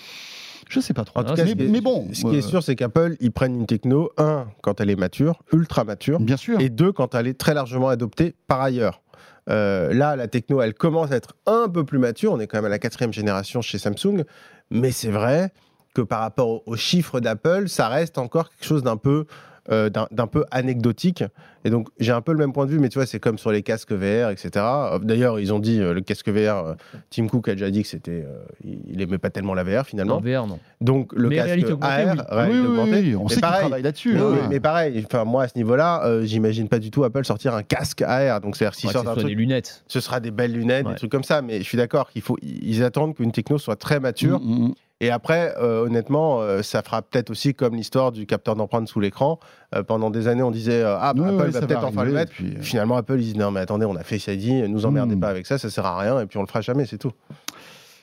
[0.68, 1.20] je sais pas trop.
[1.56, 2.08] mais, bon.
[2.12, 5.42] Ce qui est sûr, c'est qu'Apple, ils prennent une techno, un, quand elle est mature,
[5.52, 6.18] ultra mature.
[6.20, 6.60] Bien sûr.
[6.60, 9.02] Et deux, quand elle est très largement adoptée par ailleurs.
[9.50, 12.32] Euh, là, la techno, elle commence à être un peu plus mature.
[12.32, 14.24] On est quand même à la quatrième génération chez Samsung.
[14.70, 15.52] Mais c'est vrai
[15.94, 19.26] que par rapport aux chiffres d'Apple, ça reste encore quelque chose d'un peu
[19.70, 21.22] euh, d'un peu anecdotique.
[21.64, 23.38] Et donc, j'ai un peu le même point de vue, mais tu vois, c'est comme
[23.38, 24.50] sur les casques VR, etc.
[24.56, 26.74] Euh, d'ailleurs, ils ont dit, euh, le casque VR,
[27.10, 28.26] Tim Cook a déjà dit que c'était.
[28.64, 30.18] il aimait pas tellement la VR finalement.
[30.18, 30.58] VR, non.
[30.80, 32.58] Donc, le casque AR, oui.
[32.90, 34.18] oui, on sait qu'il travaille là-dessus.
[34.18, 34.48] Hein.
[34.50, 38.02] Mais pareil, enfin, moi, à ce niveau-là, j'imagine pas du tout Apple sortir un casque
[38.02, 38.40] AR.
[38.40, 39.26] Donc, c'est-à-dire, s'ils sortent un truc.
[39.26, 39.84] des lunettes.
[39.86, 41.40] Ce sera des belles lunettes, des trucs comme ça.
[41.40, 42.36] Mais je suis d'accord qu'il faut.
[42.42, 44.40] Ils attendent qu'une techno soit très mature.
[44.40, 44.74] Mm, mm, mm.
[45.02, 49.00] Et après, euh, honnêtement, euh, ça fera peut-être aussi comme l'histoire du capteur d'empreinte sous
[49.00, 49.40] l'écran.
[49.74, 52.32] Euh, pendant des années, on disait Ah, Apple va peut-être enfin le mettre.
[52.60, 55.20] Finalement, Apple, ils disent Non, mais attendez, on a fait ça dit, nous emmerdez hmm.
[55.20, 57.10] pas avec ça, ça sert à rien, et puis on le fera jamais, c'est tout.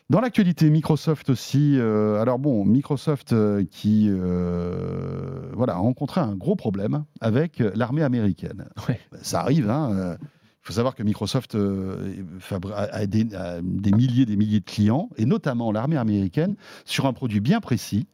[0.09, 1.79] Dans l'actualité, Microsoft aussi.
[1.79, 3.33] alors bon, Microsoft
[3.69, 4.11] qui
[5.53, 8.65] voilà, a rencontré un gros problème avec l'armée américaine.
[9.21, 10.17] Ça arrive, hein
[10.69, 12.13] faut savoir que Microsoft euh,
[12.75, 13.25] a, des,
[13.91, 16.55] milliers des milliers de clients, et notamment l'armée américaine,
[16.85, 18.07] sur un produit bien précis.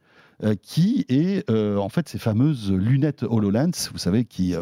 [0.44, 4.54] Euh, qui est euh, en fait ces fameuses lunettes HoloLens, vous savez, qui,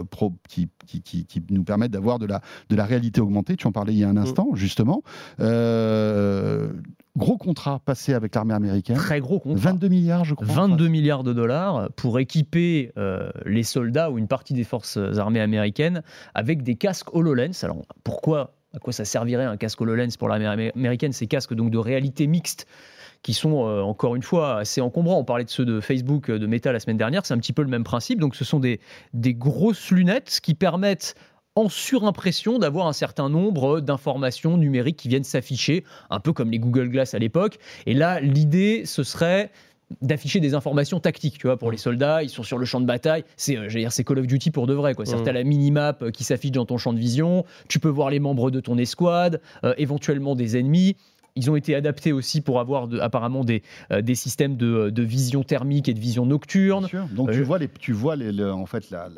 [0.49, 3.57] qui, qui, qui, nous permettent d'avoir de la, de la réalité augmentée.
[3.57, 4.19] Tu en parlais il y a un mm.
[4.19, 5.03] instant, justement.
[7.17, 8.97] Gros contrat passé avec l'armée américaine.
[8.97, 9.71] Très gros contrat.
[9.71, 10.47] 22 milliards, je crois.
[10.47, 15.41] 22 milliards de dollars pour équiper euh, les soldats ou une partie des forces armées
[15.41, 16.03] américaines
[16.35, 17.63] avec des casques HoloLens.
[17.63, 21.13] Alors pourquoi à quoi ça servirait un casque HoloLens pour l'armée américaine?
[21.13, 22.67] Ces casques donc de réalité mixte
[23.23, 25.19] qui sont euh, encore une fois assez encombrants.
[25.19, 27.63] On parlait de ceux de Facebook, de Meta la semaine dernière, c'est un petit peu
[27.63, 28.19] le même principe.
[28.19, 28.81] Donc ce sont des,
[29.13, 31.15] des grosses lunettes qui permettent
[31.57, 36.59] en surimpression d'avoir un certain nombre d'informations numériques qui viennent s'afficher, un peu comme les
[36.59, 37.59] Google Glass à l'époque.
[37.87, 39.51] Et là, l'idée, ce serait
[40.03, 42.87] d'afficher des informations tactiques, tu vois, pour les soldats, ils sont sur le champ de
[42.87, 45.05] bataille, c'est euh, c'est Call of Duty pour de vrai quoi.
[45.05, 48.19] C'est-à-dire la minimap euh, qui s'affiche dans ton champ de vision, tu peux voir les
[48.19, 50.97] membres de ton escouade, euh, éventuellement des ennemis.
[51.37, 53.65] Ils ont été adaptés aussi pour avoir apparemment des,
[54.03, 56.87] des systèmes de, vision thermique et de vision nocturne.
[57.11, 59.09] Donc tu vois les tu vois les, en fait la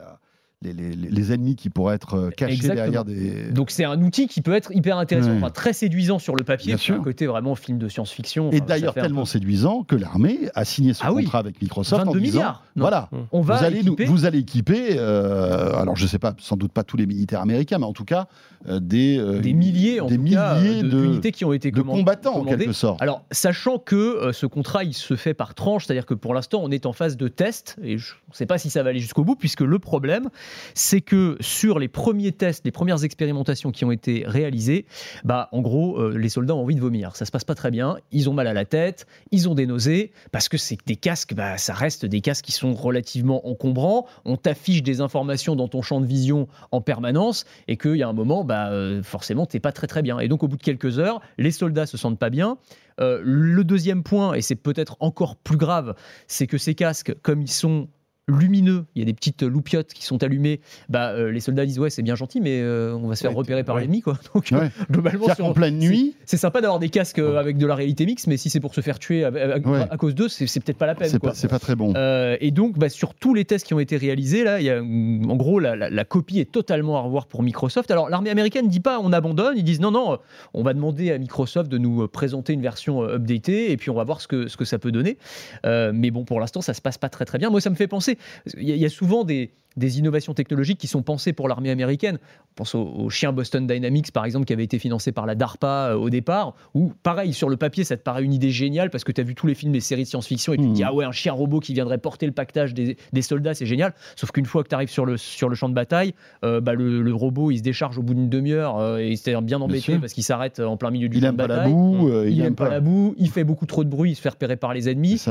[0.63, 3.51] les, ennemis qui pourraient être euh, cachés derrière des.
[3.51, 6.69] Donc c'est un outil qui peut être hyper intéressant, enfin, très séduisant sur le papier,
[6.69, 6.95] Bien sûr.
[6.97, 8.51] un côté vraiment film de science-fiction.
[8.53, 12.21] Et d'ailleurs tellement séduisant que l'armée a signé ce ah contrat avec Microsoft 22 en
[12.21, 12.65] disant, milliards.
[12.75, 14.05] Voilà, on va vous allez, équiper...
[14.07, 14.97] vous allez équiper.
[14.99, 18.05] Euh, alors je sais pas, sans doute pas tous les militaires américains, mais en tout
[18.05, 18.27] cas
[18.67, 22.73] euh, des des milliers, en des milliers d'unités qui ont été de combattants en quelque
[22.73, 23.03] sorte.
[23.03, 26.71] Alors sachant que ce contrat il se fait par tranche, c'est-à-dire que pour l'instant on
[26.71, 29.25] est en phase de test et je ne sais pas si ça va aller jusqu'au
[29.25, 30.31] bout puisque le problème
[30.75, 34.87] c'est que sur les premiers tests, les premières expérimentations qui ont été réalisées,
[35.25, 37.17] bah, en gros, euh, les soldats ont envie de vomir.
[37.17, 37.97] Ça se passe pas très bien.
[38.13, 41.35] Ils ont mal à la tête, ils ont des nausées, parce que c'est des casques,
[41.35, 44.07] bah, ça reste des casques qui sont relativement encombrants.
[44.25, 48.09] On t'affiche des informations dans ton champ de vision en permanence, et qu'il y a
[48.09, 50.19] un moment, bah, euh, forcément, t'es pas très très bien.
[50.19, 52.59] Et donc, au bout de quelques heures, les soldats se sentent pas bien.
[53.01, 55.95] Euh, le deuxième point, et c'est peut-être encore plus grave,
[56.27, 57.89] c'est que ces casques, comme ils sont
[58.29, 61.79] lumineux, il y a des petites loupiottes qui sont allumées, bah, euh, les soldats disent
[61.79, 64.19] ouais c'est bien gentil mais euh, on va se faire repérer par l'ennemi quoi.
[64.35, 68.05] Donc euh, globalement en pleine nuit, c'est sympa d'avoir des casques avec de la réalité
[68.05, 70.97] mixte, mais si c'est pour se faire tuer à, cause d'eux, c'est peut-être pas la
[70.97, 71.09] peine.
[71.09, 71.93] C'est pas, pas, très bon.
[71.95, 74.81] et donc bah, sur tous les tests qui ont été réalisés là, il y a,
[74.81, 77.91] en gros la, copie est totalement à revoir pour Microsoft.
[77.93, 80.19] Alors l'armée américaine dit pas on abandonne, ils disent non non
[80.53, 84.03] on va demander à Microsoft de nous présenter une version updatée et puis on va
[84.03, 85.17] voir ce que ce que ça peut donner.
[85.65, 87.51] mais bon pour l'instant ça se passe pas très très bien.
[87.51, 88.16] Moi ça me fait penser
[88.57, 92.19] il y, a souvent des, des innovations technologiques qui sont pensées pour l'armée américaine.
[92.53, 95.91] On pense au, chien Boston Dynamics, par exemple, qui avait été financé par la DARPA
[95.91, 99.05] euh, au départ, où, pareil, sur le papier, ça te paraît une idée géniale parce
[99.05, 100.83] que tu as vu tous les films, les séries de science-fiction et tu te dis,
[100.83, 100.87] mmh.
[100.89, 103.95] ah ouais, un chien robot qui viendrait porter le pactage des, soldats, c'est génial.
[104.17, 106.75] Sauf qu'une fois que tu arrives sur le, sur le champ de bataille, euh, bah,
[106.75, 110.13] le, robot, il se décharge au bout d'une demi-heure euh, et c'est bien embêté parce
[110.13, 111.73] qu'il s'arrête en plein milieu du champ de bataille.
[111.73, 114.29] Boue, il, n'aime pas la boue, il fait beaucoup trop de bruit, il se fait
[114.29, 115.23] repérer par les ennemis.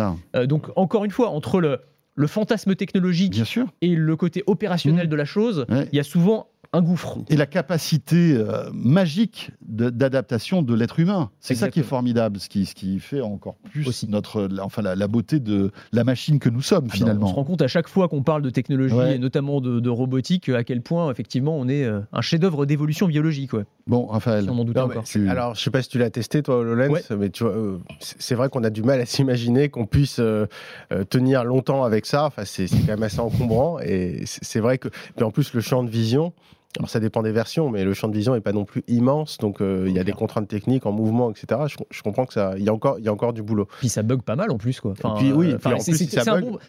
[0.46, 1.80] donc, encore une fois, entre le
[2.16, 3.42] le fantasme technologique
[3.82, 5.10] et le côté opérationnel mmh.
[5.10, 7.18] de la chose, il y a souvent un gouffre.
[7.30, 11.32] Et la capacité euh, magique d'adaptation de, l'être humain.
[11.40, 15.08] C'est ça qui est formidable, ce qui, ce qui fait encore plus notre, enfin, la,
[15.08, 17.28] beauté de la machine que nous sommes ah finalement.
[17.28, 20.50] on se rend compte à chaque fois qu'on parle de technologie et notamment de, robotique
[20.50, 23.52] à quel point effectivement on est euh, un chef-d'œuvre d'évolution biologique.
[23.88, 24.50] Bon, Raphaël.
[25.30, 28.36] Alors, je sais pas si tu l'as testé toi, HoloLens, mais tu vois, euh, c'est
[28.36, 30.20] vrai qu'on a du mal à s'imaginer qu'on puisse
[31.10, 32.26] tenir longtemps avec ça.
[32.26, 35.84] Enfin, c'est quand même assez encombrant et c'est vrai que, mais en plus le champ
[35.84, 36.34] de vision
[36.78, 39.38] Alors ça dépend des versions, mais le champ de vision n'est pas non plus immense,
[39.38, 41.62] donc euh, il y a des contraintes techniques en mouvement, etc.
[41.90, 43.68] Je, comprends que ça, il y a encore, il y a encore du boulot.
[43.80, 44.92] Puis ça bug pas mal en plus, quoi.
[44.92, 45.56] Enfin, puis oui,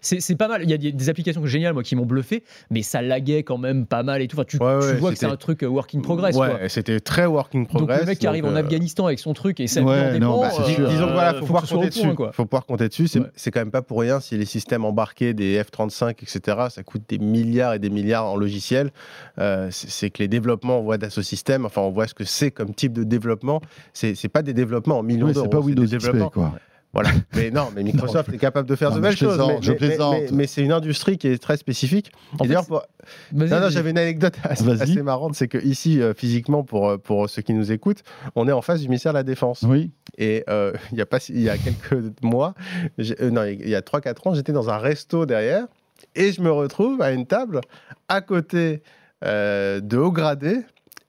[0.00, 0.62] c'est pas mal.
[0.62, 3.86] Il y a des applications géniales, moi, qui m'ont bluffé, mais ça laguait quand même
[3.86, 4.36] pas mal et tout.
[4.36, 6.36] Enfin, tu, vois que c'est un truc euh, work in progress.
[6.36, 7.98] Ouais, c'était très work in progress.
[7.98, 10.50] Donc le mec qui arrive en Afghanistan avec son truc et ça ouais, non, bah,
[10.66, 12.08] disons voilà, faut, pouvoir compter dessus.
[12.32, 13.08] Faut pouvoir compter dessus.
[13.34, 16.58] C'est quand même pas pour rien si les systèmes embarqués des F35, etc.
[16.70, 18.90] Ça coûte des milliards et des milliards en logiciel.
[19.38, 22.50] Euh, c'est que les développements, on voit Dassault Systèmes, enfin, on voit ce que c'est
[22.50, 23.60] comme type de développement.
[23.92, 25.46] C'est pas des développements en millions d'euros.
[25.46, 26.52] C'est pas Windows XP, quoi.
[26.92, 27.10] Voilà.
[27.34, 29.38] Mais non, mais Microsoft est capable de faire de belles choses.
[29.38, 32.10] Mais, mais, c'est une industrie qui est très spécifique.
[32.38, 37.42] D'ailleurs, j'avais une anecdote assez, marrante, c'est que ici, euh, physiquement, pour, euh, pour ceux
[37.42, 38.02] qui nous écoutent,
[38.34, 39.62] on est en face du ministère de la Défense.
[39.68, 39.90] Oui.
[40.16, 42.54] Et euh, il y a pas, il y a quelques mois,
[42.98, 45.66] non, il y a 3-4 ans, j'étais dans un resto derrière
[46.14, 47.60] et je me retrouve à une table
[48.08, 48.82] à côté
[49.22, 50.60] de haut gradé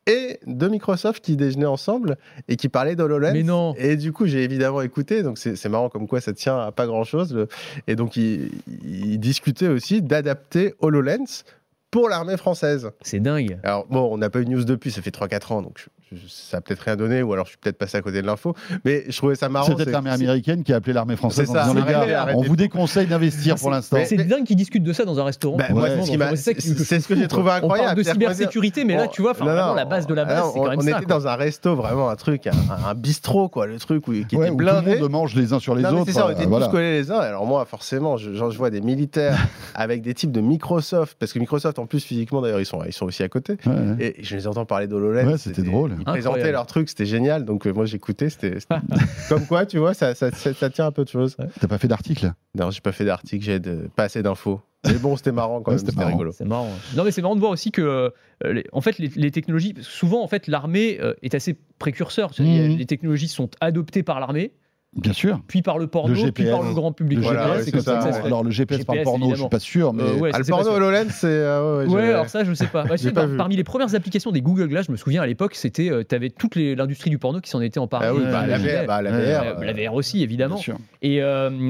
[0.08, 2.18] et de Microsoft qui déjeunaient ensemble
[2.48, 3.34] et qui parlaient d'HoloLens.
[3.34, 6.58] Mais non Et du coup, j'ai évidemment écouté, donc c'est marrant comme quoi ça tient
[6.58, 7.48] à pas grand-chose.
[7.88, 11.44] Et donc, ils discutaient aussi d'adapter HoloLens
[11.92, 12.92] pour l'armée française.
[13.02, 13.60] C'est dingue.
[13.64, 15.88] Alors, bon, on n'a pas eu de news depuis, ça fait 3-4 ans, donc
[16.28, 18.56] ça a peut-être rien donné, ou alors je suis peut-être passé à côté de l'info,
[18.86, 19.68] mais je trouvais ça marrant.
[19.68, 22.56] C'est peut-être l'armée américaine qui a appelé l'armée française en disant les gars, on vous
[22.56, 23.98] déconseille d'investir pour l'instant.
[24.06, 25.58] C'est dingue qu'ils discutent de ça dans un restaurant.
[25.58, 26.60] Bah, c'est
[27.00, 27.84] ce que j'ai trouvé incroyable.
[27.84, 30.60] On parle de cybersécurité, mais là, tu vois, vraiment la base de la base, c'est
[30.60, 30.96] quand même ça.
[30.96, 34.52] On était dans un resto, vraiment un truc, un bistrot, quoi, le truc qui était
[34.52, 34.92] blindé.
[34.92, 36.06] Tout le monde mange les uns sur les autres.
[36.06, 37.20] C'est ça, on était tous collés les uns.
[37.20, 39.38] Alors moi, forcément, je vois des militaires
[39.76, 43.24] avec des types de Microsoft, parce que Microsoft, en plus, physiquement, d'ailleurs, ils sont aussi
[43.24, 43.58] à côté.
[44.00, 45.38] Et je les entends parler d'HoloLens.
[45.38, 45.97] C'était drôle.
[46.00, 47.46] Ils présentaient leur truc c'était génial.
[47.46, 48.58] Donc euh, moi j'écoutais, c'était
[49.30, 51.38] comme quoi, tu vois, ça, ça, ça, tient un peu de choses.
[51.60, 52.34] T'as pas fait d'article?
[52.56, 53.60] Non, j'ai pas fait d'article, j'ai
[53.96, 54.62] pas assez d'infos.
[54.86, 56.32] Mais bon, c'était marrant quand même, c'était rigolo.
[56.32, 56.70] C'est marrant.
[56.96, 60.24] Non, mais c'est marrant de voir aussi que, euh, les, en fait, les, technologies, souvent,
[60.24, 62.32] en fait, l'armée euh, est assez précurseur.
[62.38, 62.44] Mmh.
[62.78, 64.54] Les technologies sont adoptées par l'armée.
[64.96, 65.42] Bien sûr.
[65.48, 67.20] Puis par le porno, puis par le grand public.
[67.20, 68.00] Le GPS, c'est ça.
[68.24, 70.46] Alors le GPS, par le porno, je je suis pas sûr, mais euh, ah, le
[70.46, 72.86] porno HoloLens, c'est euh, ouais, alors ça, je sais pas.
[73.38, 76.16] parmi les premières applications des Google Glass, je me souviens à l'époque, c'était, euh, tu
[76.16, 78.08] avais toute l'industrie du porno qui s'en était emparée.
[78.08, 80.60] Ah oui, bah, la, VR, bah, la, VR, la VR aussi, évidemment.
[81.02, 81.18] Et,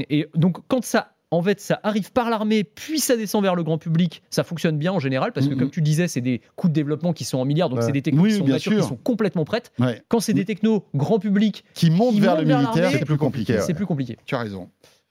[0.10, 3.64] et donc quand ça en fait, ça arrive par l'armée, puis ça descend vers le
[3.64, 4.22] grand public.
[4.30, 7.14] Ça fonctionne bien en général, parce que comme tu disais, c'est des coûts de développement
[7.14, 9.72] qui sont en milliards, donc c'est des technos qui, sont complètement prêtes.
[10.08, 13.60] Quand c'est des technos grand public qui montent vers le militaire, c'est plus compliqué.
[13.62, 14.18] C'est plus compliqué.
[14.26, 14.70] Tu as raison.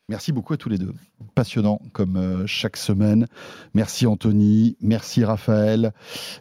[0.08, 0.94] Merci beaucoup à tous les deux.
[1.34, 3.26] Passionnant comme euh, chaque semaine.
[3.74, 5.92] Merci Anthony, merci Raphaël.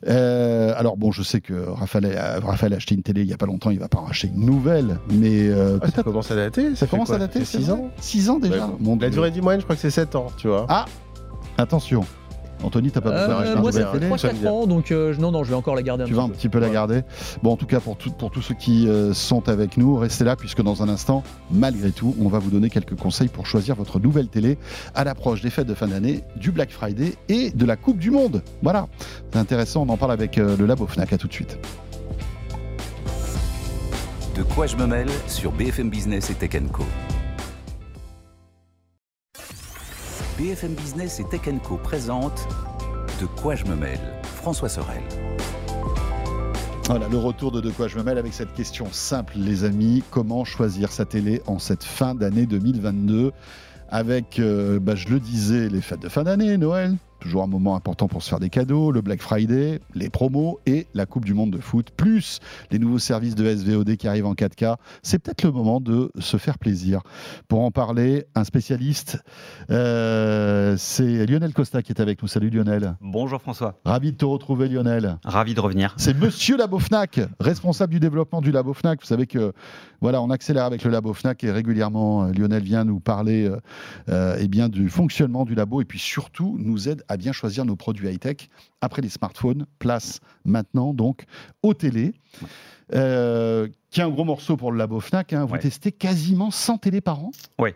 [0.08, 3.34] Euh, alors bon, je sais que Raphaël a, Raphaël a acheté une télé il n'y
[3.34, 6.36] a pas longtemps, il va pas en acheter une nouvelle, mais euh, ça commence à
[6.36, 6.76] dater.
[6.76, 7.44] Ça, commence à dater.
[7.44, 7.90] 6 ans.
[8.00, 8.70] 6 ans déjà.
[9.02, 10.68] la durée du moyenne, je crois que c'est 7 ans, tu vois.
[10.70, 10.86] Ah,
[11.58, 12.06] attention.
[12.66, 15.50] Anthony, t'as pas besoin euh, Moi, ça fait 3-4 ans, donc euh, non, non, je
[15.50, 17.02] vais encore la garder un tu vas un petit peu la garder.
[17.44, 20.36] Bon, en tout cas, pour, pour tous ceux qui euh, sont avec nous, restez là,
[20.36, 24.00] puisque dans un instant, malgré tout, on va vous donner quelques conseils pour choisir votre
[24.00, 24.58] nouvelle télé
[24.94, 28.12] à l'approche des fêtes de fin d'année, du Black Friday et de la Coupe du
[28.12, 28.42] Monde.
[28.62, 28.88] Voilà,
[29.32, 31.14] c'est intéressant, on en parle avec le Labo Fnac.
[31.14, 31.60] À tout de suite.
[34.36, 36.84] De quoi je me mêle sur BFM Business et Tech Co.
[40.38, 42.46] BFM Business et Tech Co présente
[43.22, 45.02] De quoi je me mêle François Sorel.
[46.88, 50.04] Voilà, le retour de De quoi je me mêle avec cette question simple, les amis.
[50.12, 53.32] Comment choisir sa télé en cette fin d'année 2022
[53.88, 57.76] avec, euh, bah, je le disais, les fêtes de fin d'année, Noël, toujours un moment
[57.76, 61.34] important pour se faire des cadeaux, le Black Friday, les promos et la Coupe du
[61.34, 64.76] Monde de foot, plus les nouveaux services de SVOD qui arrivent en 4K.
[65.02, 67.02] C'est peut-être le moment de se faire plaisir.
[67.48, 69.18] Pour en parler, un spécialiste,
[69.72, 72.28] euh, c'est Lionel Costa qui est avec nous.
[72.28, 72.96] Salut Lionel.
[73.02, 73.80] Bonjour François.
[73.86, 75.18] Ravi de te retrouver Lionel.
[75.26, 75.96] Ravi de revenir.
[75.98, 79.00] C'est Monsieur Labo Fnac, responsable du développement du Labo Fnac.
[79.02, 79.52] Vous savez que
[80.00, 83.50] voilà, on accélère avec le Labo Fnac et régulièrement euh, Lionel vient nous parler
[84.10, 87.66] euh, eh bien, du fonctionnement du labo et puis surtout nous aide à bien choisir
[87.66, 88.50] nos produits high-tech.
[88.82, 91.26] Après les smartphones, place maintenant donc
[91.64, 92.14] aux télés.
[92.94, 95.34] Euh, qui est un gros morceau pour le labo Fnac.
[95.34, 95.46] Hein.
[95.46, 97.32] Vous testez quasiment 100 télés par an?
[97.60, 97.72] Oui.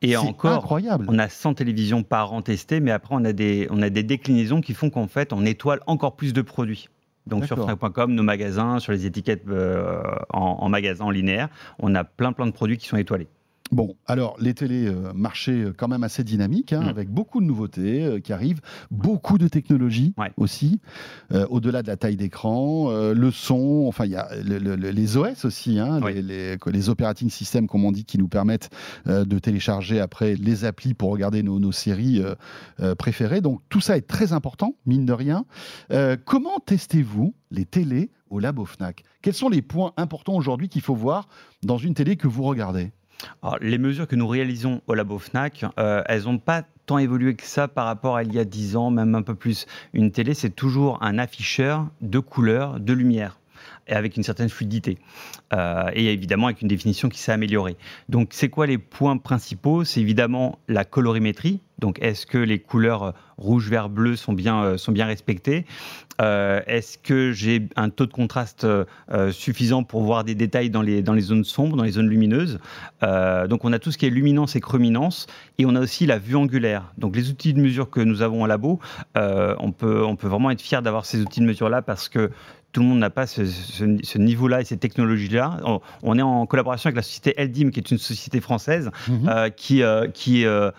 [0.00, 1.06] Et encore, incroyable.
[1.08, 4.02] on a 100 télévisions par an testées, mais après, on a des, on a des
[4.02, 6.88] déclinaisons qui font qu'en fait, on étoile encore plus de produits.
[7.26, 11.94] Donc sur Fnac.com, nos magasins, sur les étiquettes euh, en, en magasin en linéaire, on
[11.94, 13.28] a plein plein de produits qui sont étoilés.
[13.70, 15.12] Bon, alors les télés, euh,
[15.48, 16.88] euh, quand même assez dynamique, hein, mm.
[16.88, 20.80] avec beaucoup de nouveautés euh, qui arrivent, beaucoup de technologies aussi,
[21.50, 26.00] au-delà de la taille d'écran, le son, enfin il y a les OS aussi, hein,
[26.00, 28.70] les, les, operating systems comme on dit, qui nous permettent
[29.06, 32.22] de télécharger après les applis pour regarder nos, nos séries
[32.98, 33.40] préférées.
[33.40, 35.44] Donc tout ça est très important, mine de rien.
[36.24, 39.04] comment testez-vous les télés au Labo Fnac?
[39.22, 41.28] Quels sont les points importants aujourd'hui qu'il faut voir
[41.62, 42.92] dans une télé que vous regardez?
[43.60, 47.44] Les mesures que nous réalisons au labo FNAC, euh, elles n'ont pas tant évolué que
[47.44, 49.66] ça par rapport à il y a 10 ans, même un peu plus.
[49.92, 53.38] Une télé, c'est toujours un afficheur de couleurs, de lumière
[53.86, 54.98] et avec une certaine fluidité.
[55.52, 57.76] Euh, et évidemment avec une définition qui s'est améliorée.
[58.08, 59.84] Donc c'est quoi les points principaux?
[59.84, 61.60] C'est évidemment la colorimétrie.
[61.78, 65.64] Donc est-ce que les couleurs rouge, vert, bleu sont bien, euh, sont bien respectées?
[66.20, 68.66] Euh, Est-ce que j'ai un taux de contraste
[69.30, 72.58] suffisant pour voir des détails dans les, dans les zones sombres, dans les zones lumineuses?
[73.02, 76.18] Donc on a tout ce qui est luminance et chrominance et on a aussi la
[76.18, 76.92] vue angulaire.
[76.98, 78.80] Donc les outils de mesure que nous avons en labo,
[79.14, 82.32] on, peut, on peut vraiment être fier d'avoir ces outils de mesure-là parce que
[82.72, 85.60] tout le monde n'a pas ce, niveau-là et ces technologies-là.
[86.02, 89.28] On, est en collaboration avec la société Eldim, qui est une société française, mhm.
[89.28, 90.70] euh, qui, euh, qui euh,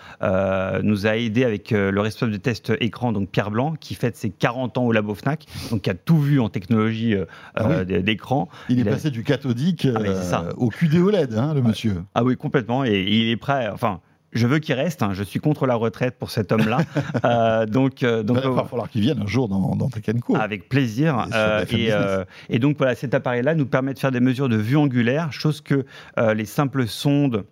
[0.89, 4.29] nous a aidé avec le responsable de test écran, donc Pierre Blanc, qui fête ses
[4.29, 7.15] 40 ans au Labo FNAC, donc qui a tout vu en technologie
[7.55, 8.49] ah d'écran.
[8.69, 9.87] Il est passé du cathodique
[10.31, 12.03] ah, au QD-OLED, hein, le monsieur.
[12.15, 12.83] Ah oui, complètement.
[12.83, 15.03] Et il est prêt, enfin, je veux qu'il reste.
[15.03, 15.11] Hein.
[15.13, 16.79] Je suis contre la retraite pour cet homme-là.
[17.25, 19.89] euh, donc, euh, donc, il va falloir qu'il vienne un jour dans, dans.
[20.35, 21.27] Avec plaisir.
[21.33, 24.55] Euh, et, euh, et, donc voilà, cet appareil-là nous permet de faire des mesures de
[24.55, 25.85] vue angulaire, chose que
[26.17, 27.45] les simples sondes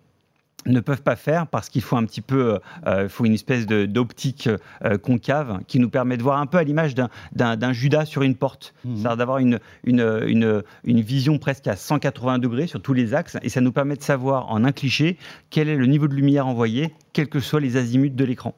[0.72, 4.48] ne peuvent pas faire parce qu'il faut un petit peu, euh, faut une espèce d'optique
[4.84, 8.34] euh, concave qui nous permet de voir un peu à l'image d'un Judas sur une
[8.34, 8.96] porte, mhm.
[8.96, 13.48] c'est-à-dire d'avoir une, une, une, vision presque à 180 degrés sur tous les axes et
[13.48, 15.16] ça nous permet de savoir en un cliché
[15.50, 18.54] quel est le niveau de lumière envoyé, quels que soient les azimuts de l'écran.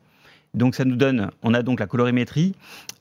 [0.55, 2.55] Donc ça nous donne, on a donc la colorimétrie,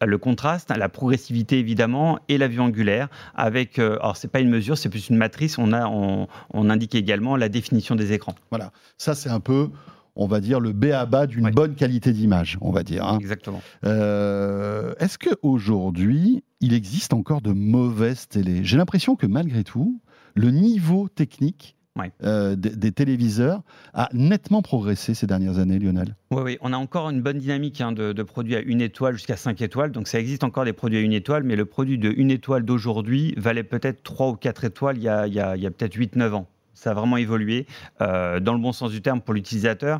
[0.05, 4.49] le contraste, la progressivité évidemment et la vue angulaire avec, euh, alors c'est pas une
[4.49, 6.27] mesure, c'est plus une matrice, on, a, on,
[6.69, 8.35] indique également la définition des écrans.
[8.51, 9.69] Voilà, ça c'est un peu
[10.15, 13.05] on va dire, le B à bas d'une bonne qualité d'image, on va dire.
[13.05, 13.19] Hein.
[13.21, 13.61] Exactement.
[13.85, 18.65] Euh, est-ce qu'aujourd'hui, il existe encore de mauvaises télés?
[18.65, 20.01] J'ai l'impression que malgré tout,
[20.35, 21.77] le niveau technique
[22.23, 23.61] euh, des, téléviseurs
[23.93, 26.15] a nettement progressé ces dernières années, Lionel.
[26.31, 29.37] Oui, oui, on a encore une bonne dynamique hein, de, produits à une étoile jusqu'à
[29.37, 29.91] cinq étoiles.
[29.91, 32.63] Donc ça existe encore des produits à une étoile, mais le produit de une étoile
[32.63, 36.47] d'aujourd'hui valait peut-être trois ou quatre étoiles il y a, il a peut-être 8-9 ans
[36.79, 37.67] ça a vraiment évolué
[38.01, 39.99] euh, dans le bon sens du terme pour l'utilisateur.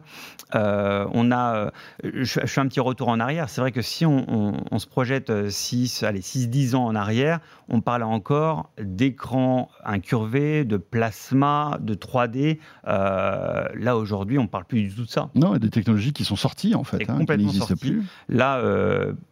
[0.56, 1.72] Euh, on a,
[2.04, 3.50] je, fais un petit retour en arrière.
[3.50, 8.04] C'est vrai que si on, se projette 6, allez, 6-10 ans en arrière, on parle
[8.04, 12.60] encore d'écran incurvé, de plasma, de 3D.
[12.88, 15.30] Euh, là, aujourd'hui, on ne parle plus du tout de ça.
[15.36, 18.04] Non, a des technologies qui sont sorties, en fait, hein, qui n'existent plus.
[18.30, 18.64] Là,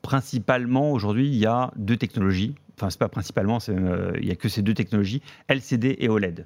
[0.01, 2.55] principalement, aujourd'hui, il y a deux technologies.
[2.75, 6.45] Enfin, c'est pas principalement, il n'y a que ces deux technologies, LCD et OLED.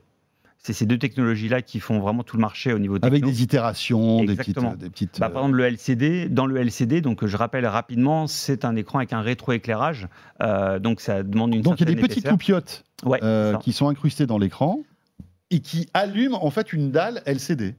[0.63, 3.07] C'est ces deux technologies-là qui font vraiment tout le marché au niveau techno.
[3.07, 4.59] Avec des itérations, des petites.
[4.77, 8.63] Des petites bah, par exemple, le LCD, dans le LCD, donc je rappelle rapidement, c'est
[8.63, 10.07] un écran avec un rétroéclairage.
[10.43, 12.83] Euh, donc ça demande une Donc il y a des petites loupiottes
[13.23, 14.79] euh, qui sont incrustées dans l'écran
[15.49, 17.73] et qui allument en fait une dalle LCD.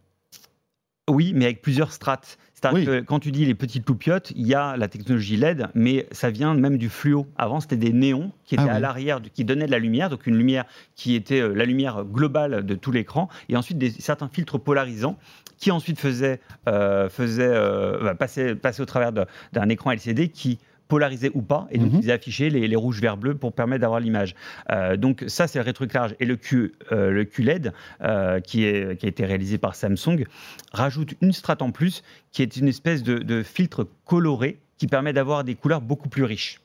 [1.08, 2.38] Oui, mais avec plusieurs strates.
[2.70, 6.30] Que quand tu dis les petites loupiottes, il y a la technologie LED, mais ça
[6.30, 7.26] vient même du fluo.
[7.36, 10.26] Avant, c'était des néons qui étaient ah à l'arrière, qui donnaient de la lumière, donc
[10.26, 14.28] une lumière qui était euh, la lumière globale de tout l'écran, et ensuite des, certains
[14.28, 15.18] filtres polarisants
[15.58, 20.58] qui ensuite faisaient, euh, euh, bah, passer, passer au travers d'un écran LCD qui
[20.92, 22.00] polarisé ou pas, et donc mhm.
[22.02, 24.34] ils affichaient les, les, rouges, verts, bleus pour permettre d'avoir l'image.
[24.70, 26.14] Euh, donc ça, c'est le rétroéclairage.
[26.20, 27.72] Et le, Q, euh, le QLED,
[28.02, 30.26] euh, qui, est, qui a été réalisé par Samsung,
[30.70, 35.14] rajoute une strate en plus, qui est une espèce de, de filtre coloré qui permet
[35.14, 36.60] d'avoir des couleurs beaucoup plus riches.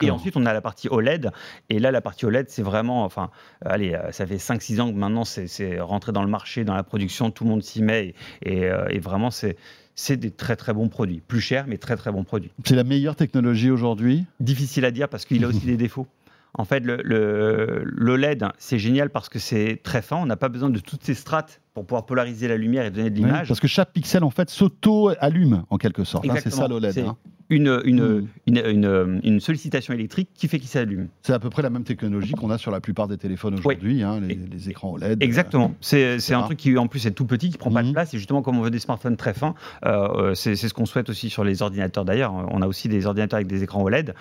[0.00, 1.30] Et ensuite, on a la partie OLED.
[1.68, 3.30] Et là, la partie OLED, c'est vraiment, enfin,
[3.66, 7.32] allez, ça fait 5-6 ans que maintenant, c'est rentré dans le marché, dans la production,
[7.32, 8.14] tout le monde s'y met.
[8.42, 9.56] Et, et, et vraiment, c'est
[9.94, 11.22] c'est des très très bons produits.
[11.26, 12.50] Plus chers, mais très très bons produits.
[12.64, 14.24] C'est la meilleure technologie aujourd'hui?
[14.40, 16.06] Difficile à dire parce qu'il a aussi des défauts.
[16.54, 20.16] En fait, le, l'OLED, c'est génial parce que c'est très fin.
[20.16, 23.08] On n'a pas besoin de toutes ces strates pour pouvoir polariser la lumière et donner
[23.08, 23.48] de l'image.
[23.48, 26.28] parce que chaque pixel, en fait, s'auto-allume, en quelque sorte.
[26.28, 26.98] Hein, c'est ça l'OLED.
[26.98, 27.16] Hein.
[27.52, 28.28] Une, hmm.
[28.46, 31.08] une, une, sollicitation électrique qui fait qu'il s'allume.
[31.22, 34.02] C'est à peu près la même technologie qu'on a sur la plupart des téléphones aujourd'hui,
[34.02, 35.22] hein, les, écrans OLED.
[35.22, 35.74] Exactement.
[35.80, 37.92] c'est un truc qui, en plus, est tout petit, qui prend pas de hmm.
[37.92, 38.14] place.
[38.14, 41.10] Et justement, comme on veut des smartphones très fins, euh, euh, c'est ce qu'on souhaite
[41.10, 42.32] aussi sur les ordinateurs d'ailleurs.
[42.32, 44.14] On a aussi des ordinateurs avec des écrans OLED.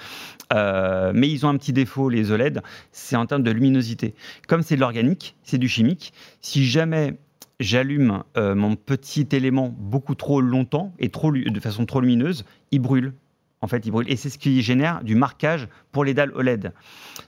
[0.53, 2.61] Euh, mais ils ont un petit défaut, les OLED,
[2.91, 4.13] c'est en termes de luminosité.
[4.47, 6.13] Comme c'est de l'organique, c'est du chimique.
[6.41, 7.17] Si jamais
[7.59, 13.13] j'allume mon petit élément beaucoup trop longtemps et trop, de façon trop lumineuse, il brûle
[13.61, 14.11] en fait, il brûle.
[14.11, 16.73] Et c'est ce qui génère du marquage pour les dalles OLED.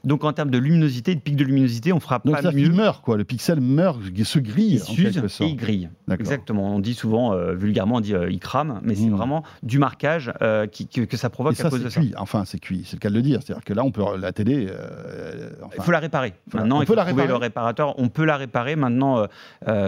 [0.02, 2.64] Donc, en termes de luminosité, de pic de luminosité, on fera Donc pas ça, mieux.
[2.64, 3.16] Il meurt, quoi.
[3.16, 4.74] Le pixel meurt, se grille.
[4.74, 5.90] Il s'use et il grille.
[6.10, 6.74] Exactement.
[6.74, 9.14] On dit souvent, euh, vulgairement, on dit euh, il crame, mais c'est hmm.
[9.14, 12.10] vraiment du marquage euh, qui, que, ça provoque à cause de cuit.
[12.12, 12.20] ça.
[12.20, 13.40] Enfin, c'est cuit, c'est le cas de le dire.
[13.42, 14.68] C'est-à-dire que là, on peut la télé.
[15.76, 16.34] il faut la réparer.
[16.52, 17.98] Maintenant, il faut la trouver le réparateur.
[17.98, 18.74] On peut la réparer.
[18.74, 19.26] Maintenant,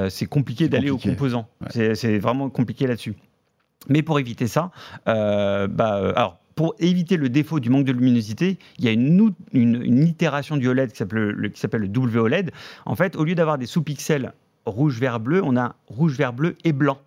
[0.08, 1.48] c'est compliqué d'aller aux composants.
[1.70, 3.16] C'est vraiment compliqué là-dessus.
[3.88, 4.70] Mais pour éviter ça,
[5.08, 8.90] euh, bah, euh, alors pour éviter le défaut du manque de luminosité, il y a
[8.90, 12.50] une, une, itération du OLED qui s'appelle le, qui s'appelle le WOLED.
[12.86, 14.32] En fait, au lieu d'avoir des sous-pixels
[14.64, 16.98] rouge, vert, bleu, on a rouge, vert, bleu et blanc.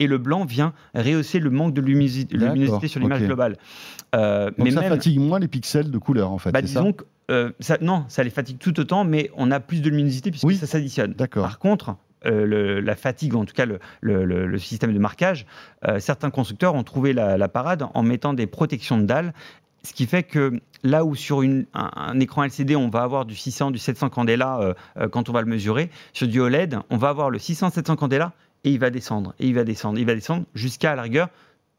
[0.00, 2.36] Et le blanc vient rehausser le manque de luminosité,
[2.86, 3.56] sur l'image globale.
[4.14, 6.52] Euh, Donc mais ça fatigue moins les pixels de couleur, en fait.
[6.52, 6.94] Bah, disons
[7.28, 10.52] ça ça, non, ça les fatigue tout autant, mais on a plus de luminosité puisque
[10.52, 11.14] ça s'additionne.
[11.14, 11.96] Par contre,
[12.26, 13.66] euh, la fatigue, en tout cas
[14.00, 15.46] le, système de marquage,
[15.86, 19.32] euh, certains constructeurs ont trouvé la, parade en mettant des protections de dalles.
[19.84, 23.70] Ce qui fait que là où sur un, écran LCD, on va avoir du 600,
[23.70, 27.30] du 700 candela euh, quand on va le mesurer, sur du OLED, on va avoir
[27.30, 28.32] le 600-700 candela
[28.64, 31.28] et il va descendre, et il va descendre, il va descendre jusqu'à la rigueur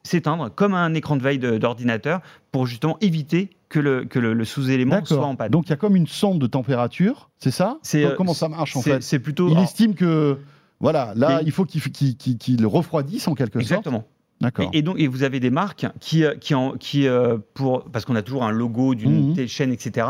[0.10, 5.06] s'éteindre comme un écran de veille d'ordinateur pour justement éviter que le, que le, sous-élément
[5.06, 5.52] soit en panne.
[5.52, 8.76] Donc il y a comme une sonde de température, c'est ça euh, Comment ça marche
[8.76, 9.50] en fait C'est plutôt.
[9.50, 10.40] Il estime que
[10.80, 13.72] voilà, là il faut qu'il refroidisse en quelque sorte.
[13.72, 14.06] Exactement.
[14.42, 14.70] D'accord.
[14.72, 18.06] Et, donc, et vous avez des marques qui, euh, qui, en, qui euh, pour, parce
[18.06, 19.48] qu'on a toujours un logo d'une mmh.
[19.48, 20.08] chaîne, etc.,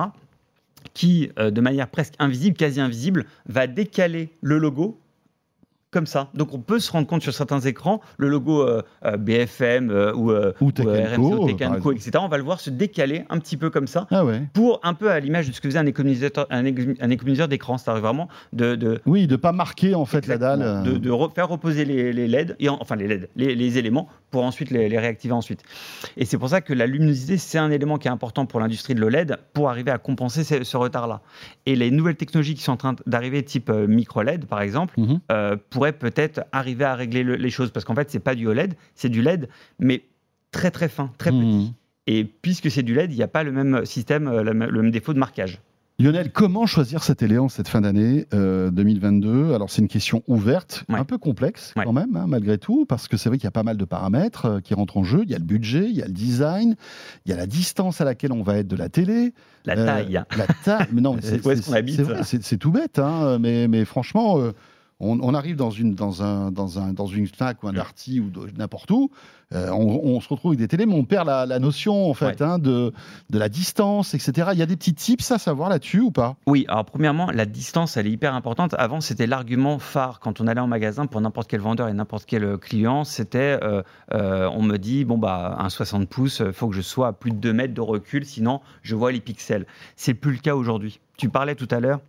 [0.94, 5.00] qui, de manière presque invisible, quasi invisible, va décaler le logo
[5.92, 6.30] comme ça.
[6.36, 10.14] Donc on peut se rendre compte sur certains écrans, le logo euh, euh, BFM euh,
[10.14, 11.50] ou, ou, RMC,
[11.96, 12.12] etc.
[12.22, 14.24] On va le voir se décaler un petit peu comme ça, ah
[14.54, 17.78] pour un peu à l'image de ce que faisait un économiseur, un, économiseur d'écran.
[17.78, 21.50] C'est vraiment de, de, oui, de pas marquer en fait la dalle, de, de faire
[21.50, 25.64] reposer les, les LED, et enfin les LED, les, éléments pour ensuite les, réactiver ensuite.
[26.18, 28.94] Et c'est pour ça que la luminosité c'est un élément qui est important pour l'industrie
[28.94, 31.22] de l'OLED pour arriver à compenser ce, retard-là.
[31.66, 35.20] Et les nouvelles technologies qui sont en train d'arriver, type micro LED par exemple, mhm.
[35.70, 37.72] pour pourrait peut-être arriver à régler les choses.
[37.72, 39.48] Parce qu'en fait, c'est pas du OLED, c'est du LED,
[39.80, 40.04] mais
[40.52, 41.70] très très fin, très petit.
[41.70, 41.74] Mmh.
[42.08, 44.92] Et puisque c'est du LED, il n'y a pas le même système, euh, le même
[44.92, 45.60] défaut de marquage.
[46.00, 50.24] Lionel, comment choisir cet télé en cette fin d'année 2022 euh, Alors c'est une question
[50.28, 53.50] ouverte, un peu complexe quand même, hein, malgré tout, parce que c'est vrai qu'il y
[53.50, 55.24] a pas mal de paramètres euh, qui rentrent en jeu.
[55.24, 56.78] Il y a le budget, il y a le design,
[57.26, 59.34] il y a la distance à laquelle on va être de la télé.
[59.66, 60.24] La taille.
[60.38, 60.88] La taille.
[60.94, 64.38] Mais non, c'est tout bête, hein, mais, mais franchement
[65.00, 68.32] on, arrive dans une, dans, un, dans, un, dans une Fnac ou un Darty ou
[68.58, 69.10] n'importe où,
[69.54, 72.60] euh, on, se retrouve avec des télés, mais on perd la, notion en fait hein,
[72.60, 72.94] de,
[73.30, 74.50] de la distance, etc.
[74.54, 76.36] Il y a des petits tips à savoir là-dessus ou pas?
[76.46, 78.76] Oui, alors premièrement, la distance, elle est hyper importante.
[78.78, 82.26] Avant, c'était l'argument phare quand on allait en magasin pour n'importe quel vendeur et n'importe
[82.26, 83.04] quel euh, client.
[83.06, 83.82] C'était, euh,
[84.12, 87.32] on me dit, bon, bah, un 60 pouces, il faut que je sois à plus
[87.32, 89.66] de 2 mètres de recul, sinon je vois les pixels.
[89.96, 91.00] C'est plus le cas aujourd'hui.
[91.18, 92.02] Tu parlais tout à l'heure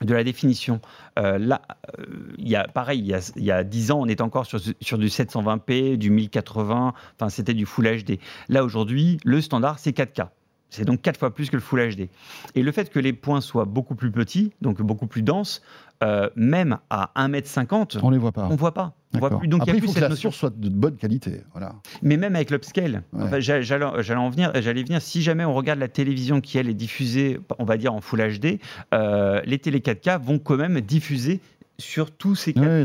[0.00, 0.80] de la définition.
[1.18, 1.62] Euh, là,
[1.98, 4.46] euh, y a, pareil, il y a, il y a 10 ans, on était encore
[4.46, 4.58] sur
[4.98, 8.18] du 720p, du 1080, enfin c'était du Full HD.
[8.48, 10.28] Là, aujourd'hui, le standard, c'est 4K.
[10.72, 12.08] C'est donc 4 fois plus que le Full HD.
[12.54, 15.60] Et le fait que les points soient beaucoup plus petits, donc beaucoup plus denses,
[16.02, 18.48] euh, même à 1m50, on les voit pas.
[18.50, 18.94] On voit pas.
[19.14, 19.48] On voit plus.
[19.48, 21.42] Donc il, y a plus faut cette que la soit de bonne qualité.
[21.52, 21.74] Voilà.
[22.00, 23.02] Mais même avec l'upscale,
[23.38, 25.02] j'allais en venir, j'allais venir.
[25.02, 28.38] Si jamais on regarde la télévision qui elle est diffusée, on va dire en Full
[28.38, 28.58] HD,
[28.94, 31.40] euh, les télé 4K vont quand même diffuser
[31.82, 32.82] sur tous ces cas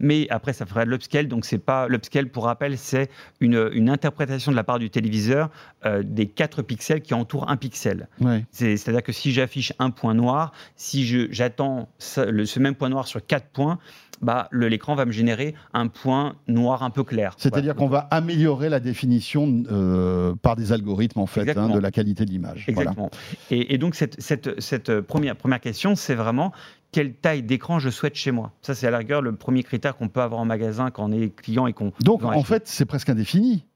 [0.00, 1.28] Mais après, ça ferait de l'upscale.
[1.28, 5.50] Donc, c'est pas l'upscale, pour rappel, c'est une, une, interprétation de la part du téléviseur
[5.84, 8.08] euh, des 4 pixels qui entourent un pixel.
[8.50, 13.24] C'est-à-dire que si j'affiche un point noir, si j'attends ce, ce, même point noir sur
[13.24, 13.78] 4 points,
[14.22, 17.34] bah, l'écran va me générer un point noir un peu clair.
[17.38, 21.90] C'est-à-dire qu'on va améliorer la définition euh, par des algorithmes en fait hein, de la
[21.90, 22.64] qualité de l'image.
[22.68, 23.10] Exactement.
[23.50, 26.52] Et, et, donc cette, cette, cette, première, première question, c'est vraiment
[26.94, 28.52] quelle taille d'écran je souhaite chez moi.
[28.62, 31.10] Ça, c'est à la rigueur le premier critère qu'on peut avoir en magasin quand on
[31.10, 31.92] est client et qu'on.
[32.00, 33.66] Donc, en fait, c'est presque indéfini.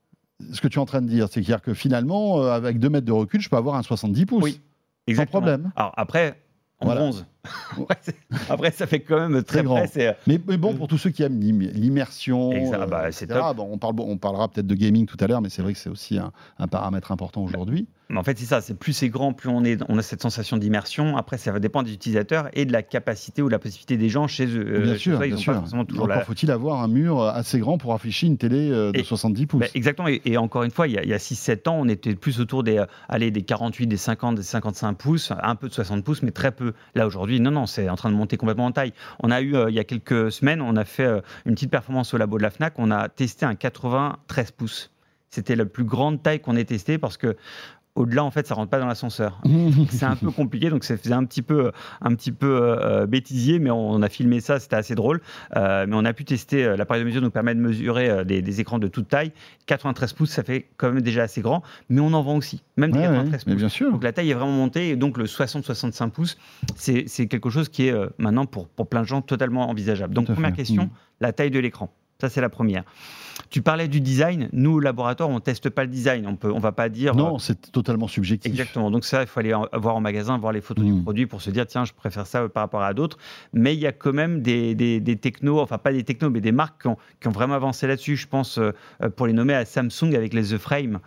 [0.52, 2.88] Ce que tu es en train de dire, c'est dire que finalement, euh, avec 2
[2.88, 4.44] mètres de recul, je peux avoir un 70 pouces.
[4.44, 4.60] Oui.
[5.08, 5.40] Exactement.
[5.40, 5.72] Sans problème.
[5.74, 6.40] Alors après,
[6.78, 7.26] en bronze.
[8.48, 9.84] Après, ça fait quand même très grand.
[10.26, 12.50] mais, bon, pour tous ceux qui aiment l'immersion,
[12.88, 15.78] bah, on, parle, on parlera peut-être de gaming tout à l'heure, mais c'est vrai que
[15.78, 17.86] c'est aussi un, paramètre important aujourd'hui.
[18.10, 18.62] Mais en fait, c'est ça.
[18.62, 21.18] C'est plus c'est grand, plus on, est, on a cette sensation d'immersion.
[21.18, 24.26] Après, ça va dépendre des utilisateurs et de la capacité ou la possibilité des gens
[24.26, 24.80] chez eux.
[24.80, 25.62] Bien sûr, bien sûr.
[25.86, 29.46] Toujours Encore faut-il avoir un mur assez grand pour afficher une télé euh, de 70
[29.46, 29.60] pouces.
[29.60, 30.08] Bah, exactement.
[30.08, 32.82] Et, encore une fois, il y a, a 6-7 ans, on était plus autour des,
[33.10, 36.52] allez, des 48, des 50, des 55 pouces, un peu de 60 pouces, mais très
[36.52, 36.72] peu.
[36.94, 38.92] Là aujourd'hui non, non, c'est en train de monter complètement en taille.
[39.20, 41.08] On a eu, il y a quelques semaines, on a fait
[41.46, 44.90] une petite performance au labo de la FNAC, on a testé un 93 pouces.
[45.30, 47.36] C'était la plus grande taille qu'on ait testée parce que
[47.98, 49.40] au-delà, en fait, ça rentre pas dans l'ascenseur.
[49.90, 53.58] c'est un peu compliqué, donc ça faisait un petit peu, un petit peu euh, bêtisier,
[53.58, 55.20] mais on, a filmé ça, c'était assez drôle.
[55.56, 58.60] Euh, mais on a pu tester, euh, l'appareil de mesure nous permet de mesurer des,
[58.60, 59.32] écrans de toute taille.
[59.66, 62.92] 93 pouces, ça fait quand même déjà assez grand, mais on en vend aussi, même
[62.92, 63.54] 93 pouces.
[63.54, 63.90] Bien sûr.
[63.90, 66.38] Donc la taille est vraiment montée, et donc le 60-65 pouces,
[66.76, 70.14] c'est quelque chose qui est maintenant pour, pour plein de gens totalement envisageable.
[70.14, 70.90] Donc première question, mm.
[71.20, 71.90] la taille de l'écran.
[72.20, 72.82] Ça, c'est la première.
[73.48, 74.48] Tu parlais du design.
[74.52, 76.26] Nous, au laboratoire, on ne teste pas le design.
[76.26, 77.14] On peut, on va pas dire.
[77.14, 78.50] Non, euh, c'est totalement subjectif.
[78.50, 78.90] Exactement.
[78.90, 81.04] Donc ça, il faut aller voir en magasin, voir les photos du hmm.
[81.04, 83.18] produit pour se dire, tiens, je préfère ça par rapport à d'autres.
[83.52, 86.50] Mais il y a quand même des, des, technos, enfin pas des technos, mais des
[86.50, 88.16] marques qui ont, qui ont vraiment avancé là-dessus.
[88.16, 90.98] Je pense, euh, euh, pour les nommer, à Samsung avec les The Frame.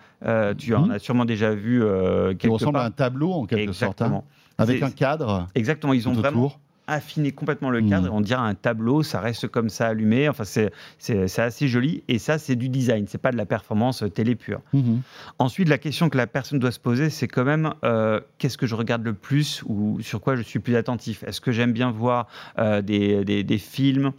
[0.57, 0.91] tu en hmm.
[0.91, 4.01] as sûrement déjà vu quelque Qui ressemble à un tableau, en quelque sorte.
[4.01, 4.23] Hein.
[4.57, 5.49] avec un cadre.
[5.55, 5.91] Exactement.
[5.91, 6.53] Ils ont vraiment
[6.91, 8.11] affiner complètement le cadre.
[8.11, 8.15] Hmm.
[8.15, 10.29] on dirait un tableau, ça reste comme ça allumé.
[10.29, 12.03] Enfin, c'est assez joli.
[12.07, 13.05] Et ça, c'est du design.
[13.07, 14.61] C'est pas de la performance télé pure.
[14.73, 14.99] Hmm.
[15.39, 18.67] Ensuite, la question que la personne doit se poser, c'est quand même euh, qu'est-ce que
[18.67, 21.23] je regarde le plus ou sur quoi je suis plus attentif?
[21.23, 22.27] Est-ce que j'aime bien voir
[22.59, 24.11] euh, des, des, films,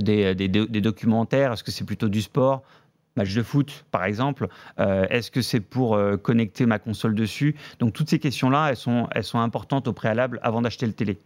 [0.00, 1.52] des, des, documentaires?
[1.52, 2.62] Est-ce que c'est plutôt du sport?
[3.16, 4.48] Match de foot, par exemple
[4.80, 7.54] euh, Est-ce que c'est pour connecter ma console dessus?
[7.78, 11.18] Donc toutes ces questions-là, elles sont, elles sont importantes au préalable avant d'acheter le télé.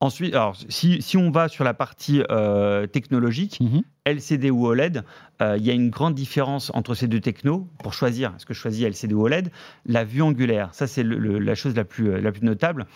[0.00, 3.82] Ensuite, alors, si, si, on va sur la partie euh, technologique, mhm.
[4.04, 5.02] LCD ou OLED,
[5.40, 7.68] euh, il y a une grande différence entre ces deux technos.
[7.82, 9.50] Pour choisir, est-ce que je choisis LCD ou OLED
[9.86, 12.86] La vue angulaire, ça c'est la chose la plus, la plus notable.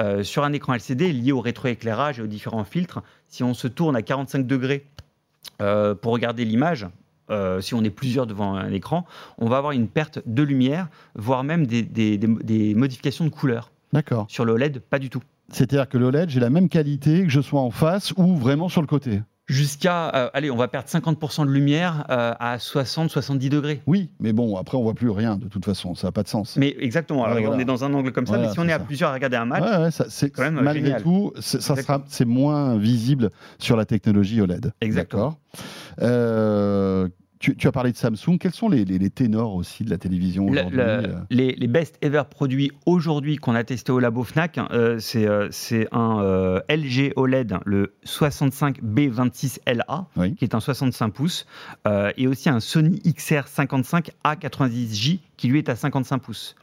[0.00, 3.68] Euh, sur un écran LCD lié au rétroéclairage et aux différents filtres, si on se
[3.68, 4.86] tourne à 45 degrés
[5.58, 6.86] pour regarder l'image,
[7.60, 9.06] si on est plusieurs devant un écran,
[9.38, 13.70] on va avoir une perte de lumière, voire même des, des, des modifications de couleur.
[13.92, 14.26] D'accord.
[14.28, 15.22] Sur le OLED, pas du tout.
[15.50, 18.80] C'est-à-dire que l'OLED, j'ai la même qualité que je sois en face ou vraiment sur
[18.80, 23.80] le côté Jusqu'à, euh, allez, on va perdre 50% de lumière euh, à 60-70 degrés.
[23.86, 26.28] Oui, mais bon, après, on voit plus rien de toute façon, ça n'a pas de
[26.28, 26.58] sens.
[26.58, 28.78] Mais exactement, alors, on est dans un angle comme ça, mais si on est, à
[28.78, 33.30] plusieurs à regarder un match, c'est quand même malgré tout, ça sera, c'est moins visible
[33.58, 34.72] sur la technologie OLED.
[34.82, 35.38] Exactement.
[36.02, 37.08] Euh,
[37.38, 38.36] tu, as parlé de Samsung.
[38.38, 43.36] Quels sont les, ténors aussi de la télévision aujourd'hui euh les, best ever produits aujourd'hui
[43.36, 50.34] qu'on a testé au labo Fnac, hein, euh, euh, c'est un LG OLED, le 65B26LA,
[50.36, 51.46] qui est un 65 pouces,
[52.16, 56.56] et aussi un Sony XR55 A90J, qui lui est à 55 pouces.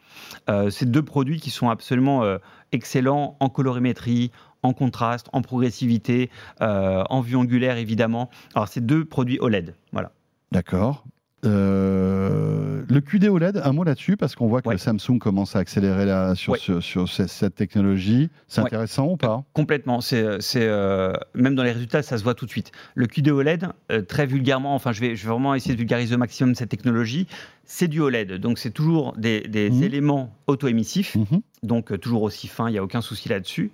[0.70, 2.24] c'est deux produits qui sont absolument
[2.72, 4.32] excellents en colorimétrie,
[4.64, 8.32] en contraste, en progressivité, en vue angulaire évidemment.
[8.56, 10.12] Alors c'est deux produits OLED, voilà.
[10.52, 11.06] D'accord.
[11.46, 16.06] Euh, le QD OLED, un mot là-dessus, parce qu'on voit que Samsung commence à accélérer
[16.06, 18.30] là, sur, sur, cette, technologie.
[18.48, 19.44] C'est intéressant ou pas?
[19.54, 20.02] Complètement.
[20.02, 22.72] C'est, euh, même dans les résultats, ça se voit tout de suite.
[22.96, 26.16] Le QD OLED, euh, très vulgairement, enfin, je vais, je vais vraiment essayer de vulgariser
[26.16, 27.28] au maximum cette technologie.
[27.64, 29.84] C'est du OLED, donc c'est toujours des, mhm.
[29.84, 31.42] éléments auto-émissifs, mhm.
[31.64, 33.72] donc toujours aussi fin, il n'y a aucun souci là-dessus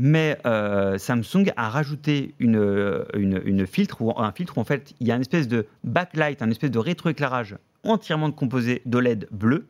[0.00, 5.06] mais euh, Samsung a rajouté une, une, filtre, ou un filtre où en fait il
[5.06, 9.66] y a une espèce de backlight, un espèce de rétroéclairage entièrement composé d'OLED bleu.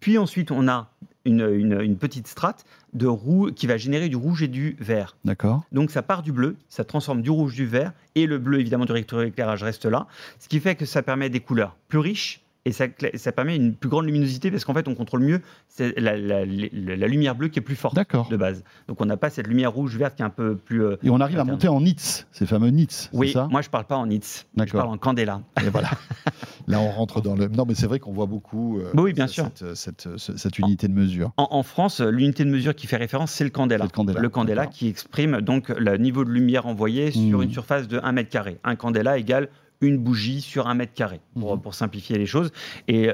[0.00, 0.90] Puis ensuite on a
[1.26, 1.42] une,
[1.82, 2.64] une, petite strate
[2.94, 5.18] de roux qui va générer du rouge et du vert.
[5.26, 5.64] D'accord.
[5.70, 8.86] Donc ça part du bleu, ça transforme du rouge, du vert, et le bleu évidemment
[8.86, 10.06] du rétroéclairage reste là,
[10.38, 13.74] ce qui fait que ça permet des couleurs plus riches, et ça, ça, permet une
[13.74, 15.40] plus grande luminosité parce qu'en fait on contrôle mieux
[15.78, 17.96] la, la, la, lumière bleue qui est plus forte
[18.30, 18.62] de base.
[18.88, 20.84] Donc on n'a pas cette lumière rouge verte qui est un peu plus.
[20.84, 21.96] Euh, et on arrive à monter en nits,
[22.30, 23.08] ces fameux nits.
[23.14, 23.48] Oui, ça?
[23.50, 24.20] moi je parle pas en nits,
[24.56, 25.40] je parle en candela.
[25.64, 25.90] Et voilà.
[26.66, 27.48] Là on rentre dans le.
[27.48, 28.78] Non mais c'est vrai qu'on voit beaucoup.
[28.78, 29.48] Euh, oui, bien sûr.
[29.74, 31.32] Cette, cette, unité de mesure.
[31.38, 33.84] En, France, l'unité de mesure qui fait référence, c'est le candela.
[33.84, 37.42] Le candela, le candela qui exprime donc le niveau de lumière envoyé sur hmm.
[37.42, 38.58] une surface de 1 mètre carré.
[38.64, 39.48] Un candela égale
[39.80, 41.72] une bougie sur un mètre carré, pour, mhm.
[41.72, 42.50] simplifier les choses.
[42.88, 43.10] Et,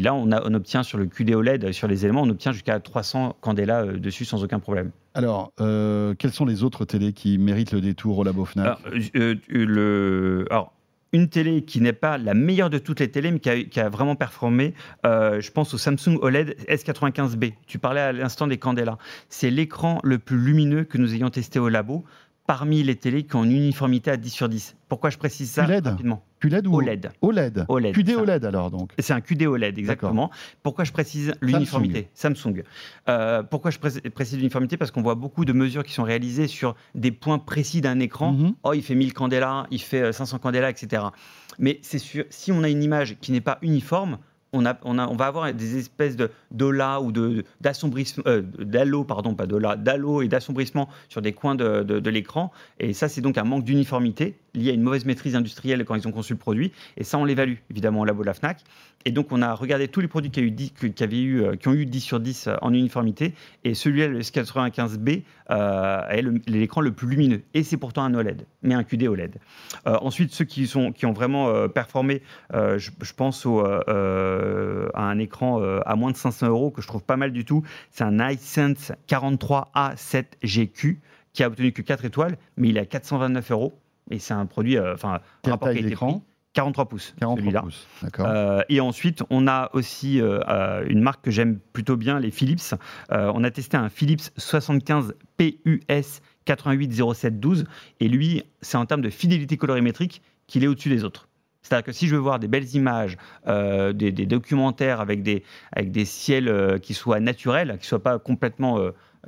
[0.00, 3.84] là, on, obtient sur le QD OLED, sur les éléments, on obtient jusqu'à 300 candélas
[3.84, 4.90] euh, dessus sans aucun problème.
[5.14, 8.78] Alors, euh, quelles sont les autres télés qui méritent le détour au Labo Fnac?
[9.16, 10.72] Euh, alors,
[11.12, 14.16] une télé qui n'est pas la meilleure de toutes les télés, mais qui a, vraiment
[14.16, 14.74] performé,
[15.04, 17.52] je pense au Samsung OLED S95B.
[17.68, 18.98] Tu parlais à l'instant des candélas.
[19.28, 22.04] C'est l'écran le plus lumineux que nous ayons testé au labo
[22.46, 24.76] parmi les télés qui ont une uniformité à 10 sur 10.
[24.88, 25.86] Pourquoi je précise ça QLED.
[25.86, 27.64] rapidement QLED ou OLED OLED.
[27.68, 27.94] OLED.
[27.94, 28.92] QD OLED alors donc.
[28.98, 30.30] C'est un QD OLED exactement.
[30.62, 32.08] Pourquoi je précise l'uniformité?
[32.14, 32.62] Samsung.
[33.08, 34.76] Euh, pourquoi je précise l'uniformité?
[34.76, 38.32] Parce qu'on voit beaucoup de mesures qui sont réalisées sur des points précis d'un écran.
[38.32, 38.54] Mhm.
[38.62, 41.04] Oh, il fait 1000 candélas, il fait 500 euh, candélas, etc.
[41.58, 44.18] Mais c'est sûr, si on a une image qui n'est pas uniforme,
[44.54, 48.42] on, va avoir des espèces de d'ola ou de d'assombrissement, euh,
[49.06, 49.46] pardon, pas
[50.22, 52.52] et d'assombrissement sur des coins de, de, l'écran.
[52.78, 56.06] Et ça, c'est donc un manque d'uniformité lié à une mauvaise maîtrise industrielle quand ils
[56.08, 56.72] ont conçu le produit.
[56.96, 58.60] Et ça, on l'évalue évidemment au labo de la Fnac.
[59.06, 61.42] Et donc, on a regardé tous les produits qui, a eu 10, qui, avaient eu,
[61.42, 63.34] euh, qui ont eu 10 sur 10 euh, en uniformité.
[63.62, 67.42] Et celui-là, le S95B, euh, est l'écran le, plus lumineux.
[67.52, 69.36] Et c'est pourtant un OLED, mais un QD OLED.
[69.84, 76.12] ensuite, ceux qui, sont, qui ont vraiment performé, je, pense à un écran à moins
[76.12, 77.62] de 500 euros que je trouve pas mal du tout.
[77.90, 80.96] C'est un iSense 43A7GQ
[81.34, 83.78] qui a obtenu que 4 étoiles, mais il est à 429 euros.
[84.10, 86.20] Et c'est un produit, enfin, rapport qualité-prix.
[86.54, 88.26] 43 pouces, 43 pouces, d'accord.
[88.28, 92.30] Euh, et ensuite, on a aussi euh, euh, une marque que j'aime plutôt bien, les
[92.30, 92.74] Philips.
[93.10, 97.64] on a testé un Philips 75 PUS 880712.
[98.00, 101.28] Et lui, c'est en termes de fidélité colorimétrique qu'il est au-dessus des autres.
[101.62, 105.42] C'est-à-dire que si je veux voir des belles images, des, documentaires avec des,
[105.72, 108.78] avec des ciels qui soient naturels, qui ne soient pas complètement,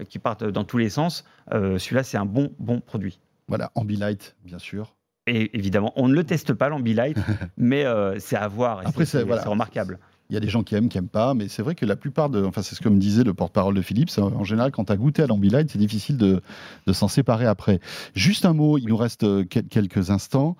[0.09, 3.19] qui partent dans tous les sens, celui-là, c'est un bon, bon produit.
[3.49, 4.97] Voilà, Ambilight, bien sûr.
[5.27, 7.19] Et évidemment, on ne le teste pas l'Ambilight,
[7.57, 8.83] mais euh, c'est à voir.
[8.85, 9.99] Après, c'est remarquable.
[10.29, 11.95] Il y a des gens qui aiment, qui n'aiment pas, mais c'est vrai que la
[11.95, 12.45] plupart de.
[12.45, 14.11] Enfin, c'est ce que me disait le porte-parole de Philips.
[14.19, 16.41] En général, quand tu as goûté à l'Ambilight, c'est difficile de,
[16.87, 17.81] de s'en séparer après.
[18.15, 20.57] Juste un mot, il nous reste euh, quelques instants.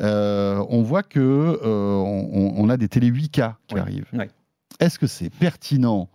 [0.00, 4.06] Euh, on voit que on, a des télé 8K qui arrivent.
[4.78, 6.08] Est-ce que c'est pertinent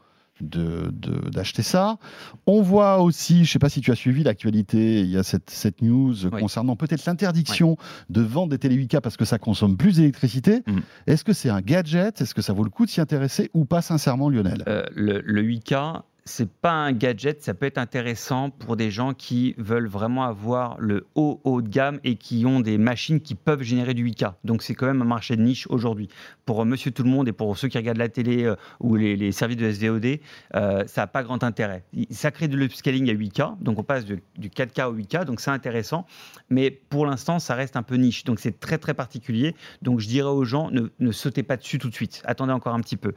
[0.49, 1.97] d'acheter de, ça.
[2.45, 5.23] On voit aussi, je ne sais pas si tu as suivi l'actualité, il y a
[5.23, 7.77] cette, cette news concernant peut-être l'interdiction
[8.09, 10.63] de vendre des télé 8K parce que ça consomme plus d'électricité.
[10.67, 10.79] Mm.
[11.07, 12.21] Est-ce que c'est un gadget?
[12.21, 14.63] Est-ce que ça vaut le coup de s'y intéresser ou pas sincèrement, Lionel?
[14.67, 19.13] Euh, le, le 8K, c'est pas un gadget, ça peut être intéressant pour des gens
[19.13, 23.35] qui veulent vraiment avoir le haut haut de gamme et qui ont des machines qui
[23.35, 24.35] peuvent générer du 8K.
[24.45, 26.07] Donc c'est quand même un marché de niche aujourd'hui.
[26.45, 28.95] Pour euh, Monsieur Tout le Monde et pour ceux qui regardent la télé euh, ou
[28.95, 30.19] les, services de SVOD,
[30.55, 31.83] euh, ça n'a pas grand intérêt.
[32.11, 35.51] Ça crée de l'upscaling à 8K, donc on passe du 4K au 8K, donc c'est
[35.51, 36.05] intéressant.
[36.49, 39.55] Mais pour l'instant, ça reste un peu niche, donc c'est très très particulier.
[39.81, 42.21] Donc je dirais aux gens, ne, sautez pas dessus tout de suite.
[42.25, 43.13] Attendez encore un petit peu.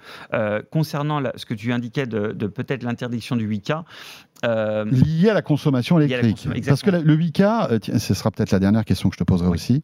[0.70, 3.84] concernant ce que tu indiquais de, de peut-être interdiction du 8K.
[4.44, 6.48] Euh, lié à la consommation électrique.
[6.66, 9.48] Parce que le 8K, euh, ce sera peut-être la dernière question que je te poserai
[9.48, 9.82] aussi,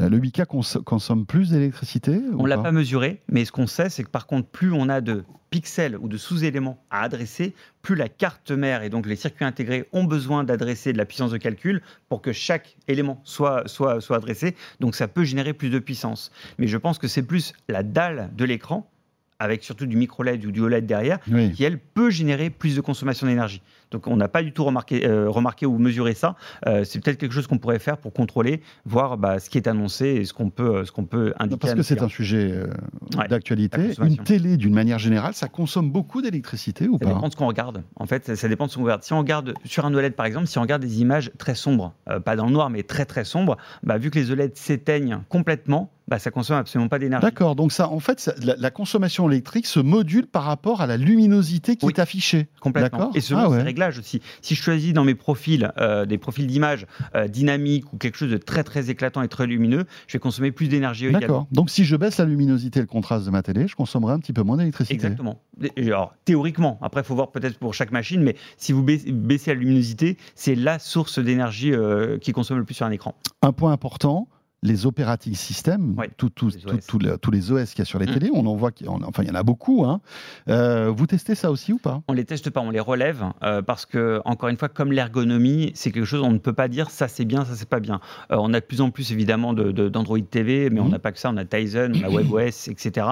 [0.00, 0.44] euh, le 8K
[0.84, 4.26] consomme plus d'électricité On ne l'a pas mesuré, mais ce qu'on sait, c'est que par
[4.26, 8.82] contre, plus on a de pixels ou de sous-éléments à adresser, plus la carte mère
[8.82, 12.32] et donc les circuits intégrés ont besoin d'adresser de la puissance de calcul pour que
[12.32, 14.56] chaque élément soit, soit, soit adressé.
[14.80, 16.32] Donc ça peut générer plus de puissance.
[16.58, 18.90] Mais je pense que c'est plus la dalle de l'écran
[19.42, 21.18] avec surtout du micro LED ou du OLED derrière,
[21.54, 23.60] qui elle peut générer plus de consommation d'énergie.
[23.90, 26.36] Donc on n'a pas du tout remarqué, euh, remarqué ou mesuré ça.
[26.66, 29.68] Euh, c'est peut-être quelque chose qu'on pourrait faire pour contrôler, voir bah, ce qui est
[29.68, 31.58] annoncé et ce qu'on peut, euh, ce qu'on peut indiquer.
[31.58, 32.54] parce que c'est un sujet
[33.28, 33.90] d'actualité.
[34.02, 37.06] Une télé, d'une manière générale, ça consomme beaucoup d'électricité ou pas?
[37.06, 37.82] Ça dépend de ce qu'on regarde.
[37.96, 39.02] En fait, ça, dépend de ce qu'on regarde.
[39.02, 41.94] Si on regarde sur un OLED par exemple, si on regarde des images très sombres,
[42.24, 45.90] pas dans le noir mais très très sombres, bah, vu que les OLED s'éteignent complètement,
[46.12, 47.24] bah, ça consomme absolument pas d'énergie.
[47.24, 51.76] D'accord, donc ça, en fait, la, consommation électrique se module par rapport à la luminosité
[51.76, 52.48] qui est affichée.
[52.60, 53.10] Complètement.
[53.14, 54.20] Et selon ah, réglages aussi.
[54.42, 58.30] Si je choisis dans mes profils euh, des profils d'image euh, dynamiques ou quelque chose
[58.30, 61.46] de très très éclatant et très lumineux, je vais consommer plus d'énergie D'accord.
[61.50, 64.18] Donc si je baisse la luminosité et le contraste de ma télé, je consommerai un
[64.18, 64.94] petit peu moins d'électricité.
[64.96, 65.40] Exactement.
[65.78, 69.58] Alors théoriquement, après il faut voir peut-être pour chaque machine, mais si vous baissez la
[69.58, 73.14] luminosité, c'est la source d'énergie euh, qui consomme le plus sur un écran.
[73.40, 74.28] Un point important,
[74.62, 78.14] les operating systems, tous les OS qu'il y a sur les mm.
[78.14, 78.70] télés, on en voit,
[79.04, 79.84] enfin il y en a beaucoup.
[79.84, 80.00] Hein.
[80.48, 82.02] Euh, vous testez ça aussi ou pas?
[82.08, 85.72] On les teste pas, on les relève euh, parce que encore une fois, comme l'ergonomie,
[85.74, 88.00] c'est quelque chose on ne peut pas dire ça c'est bien, ça c'est pas bien.
[88.30, 90.90] Euh, on a de plus en plus évidemment d'Android TV, mais on mm.
[90.90, 93.06] n'a pas que ça, on a Tizen, on a WebOS, etc.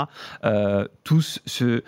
[1.04, 1.82] tous ce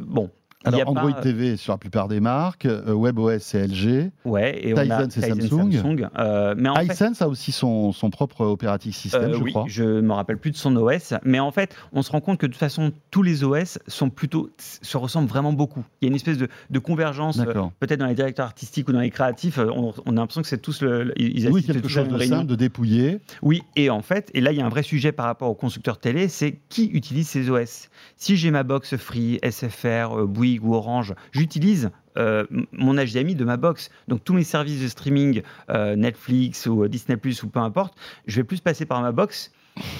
[0.00, 0.30] bon,
[0.64, 5.10] alors Android TV sur la plupart des marques, euh, WebOS c'est LG, ouais, et Tizen
[5.10, 6.08] c'est Samsung.
[6.18, 9.64] Euh, mais Hisense a aussi son, son propre opérating système, euh, je oui, crois.
[9.68, 12.46] Je me rappelle plus de son OS, mais en fait, on se rend compte que
[12.46, 15.84] de toute façon, tous les OS sont plutôt se ressemblent vraiment beaucoup.
[16.00, 17.40] Il y a une espèce de, de convergence,
[17.80, 19.58] peut-être dans les directeurs artistiques ou dans les créatifs.
[19.58, 23.20] On, a l'impression que c'est tous le, ils oui, quelque chose de simple, de dépouiller.
[23.42, 25.54] Oui, et en fait, et là il y a un vrai sujet par rapport aux
[25.54, 27.88] constructeurs télé, c'est qui utilise ces OS.
[28.16, 33.56] Si j'ai ma box Free, SFR, Bouygues ou Orange, j'utilise euh, mon HDMI de ma
[33.56, 33.90] box.
[34.08, 37.94] Donc tous mes services de streaming, euh, Netflix ou euh, Disney ou peu importe,
[38.26, 39.52] je vais plus passer par ma box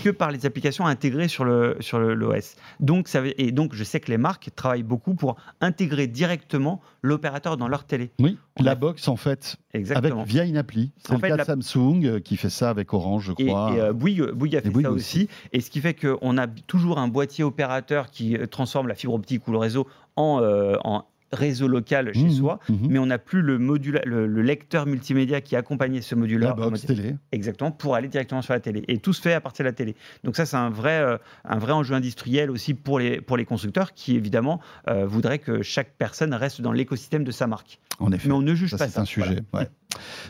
[0.05, 2.57] que par les applications intégrées sur le sur l'OS.
[2.81, 7.57] Donc ça et donc je sais que les marques travaillent beaucoup pour intégrer directement l'opérateur
[7.57, 8.11] dans leur télé.
[8.21, 10.21] Oui, la box en fait, Exactement.
[10.21, 10.93] avec via une appli.
[10.99, 13.73] C'est le cas de Samsung euh, qui fait ça avec Orange, je crois.
[13.73, 15.29] Et, et euh, Bouygues, a fait ça aussi.
[15.53, 19.47] Et ce qui fait qu'on a toujours un boîtier opérateur qui transforme la fibre optique
[19.49, 20.41] ou le réseau en,
[20.85, 22.75] en réseau local chez mmh, soi, mmh.
[22.89, 27.17] mais on n'a plus le, le, lecteur multimédia qui accompagnait ce box télé.
[27.33, 28.85] Exactement, pour aller directement sur la télé.
[28.89, 29.97] Et tout se fait à partir de la télé.
[30.25, 33.45] Donc ça, c'est un vrai, euh, un vrai enjeu industriel aussi pour les, pour les
[33.45, 37.79] constructeurs qui, évidemment, euh, voudraient que chaque personne reste dans l'écosystème de sa marque.
[37.99, 38.29] En effet.
[38.29, 38.89] Mais on ne juge pas ça.
[38.89, 39.39] C'est un sujet.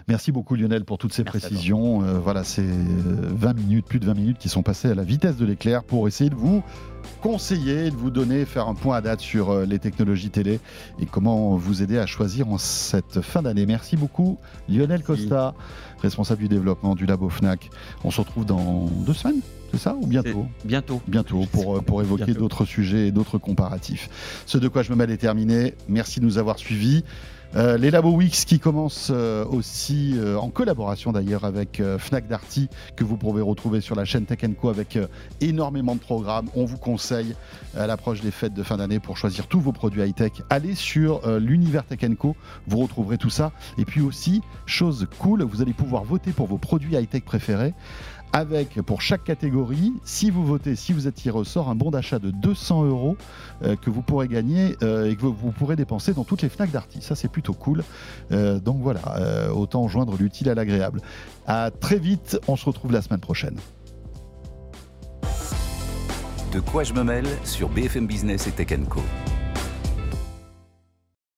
[0.08, 2.02] Merci beaucoup Lionel pour toutes ces précisions.
[2.02, 5.36] Euh, voilà, c'est 20 minutes, plus de 20 minutes qui sont passées à la vitesse
[5.36, 6.62] de l'éclair pour essayer de vous
[7.20, 10.60] conseiller, de vous donner, faire un point à date sur euh, les technologies télé
[11.00, 13.66] et comment vous aider à choisir en cette fin d'année.
[13.66, 14.38] Merci beaucoup
[14.68, 15.54] Lionel Costa,
[16.00, 17.70] responsable du développement du Labo FNAC.
[18.04, 19.40] On se retrouve dans deux semaines
[19.72, 20.46] c'est ça ou bientôt?
[20.66, 21.00] Bientôt.
[21.08, 24.10] Bientôt pour, euh, pour évoquer d'autres sujets et d'autres comparatifs.
[24.44, 25.74] Ce de quoi je me mêle est terminé.
[25.88, 27.04] Merci de nous avoir suivis.
[27.54, 33.04] Euh, les Labo Weeks qui commencent euh, aussi en collaboration d'ailleurs avec Fnac Darty que
[33.04, 34.98] vous pouvez retrouver sur la chaîne Tech Co avec
[35.40, 36.48] énormément de programmes.
[36.54, 37.34] On vous conseille
[37.76, 40.32] à l'approche des fêtes de fin d'année pour choisir tous vos produits high-tech.
[40.50, 42.36] Allez sur l'univers Tech Co,
[42.66, 43.52] vous retrouverez tout ça.
[43.78, 47.74] Et puis aussi, chose cool, vous allez pouvoir voter pour vos produits high-tech préférés
[48.32, 51.90] avec pour chaque catégorie, si vous votez, si vous êtes tiré au sort, un bon
[51.90, 53.16] d'achat de 200 euros
[53.62, 56.70] euh, que vous pourrez gagner euh, et que vous, pourrez dépenser dans toutes les FNAC
[56.70, 57.02] d'Arty.
[57.02, 57.84] Ça, c'est plutôt cool.
[58.30, 61.00] Euh, donc voilà, autant joindre l'utile à l'agréable.
[61.46, 63.56] À très vite, on se retrouve la semaine prochaine.
[66.52, 69.00] De quoi je me mêle sur BFM Business et Tech Co.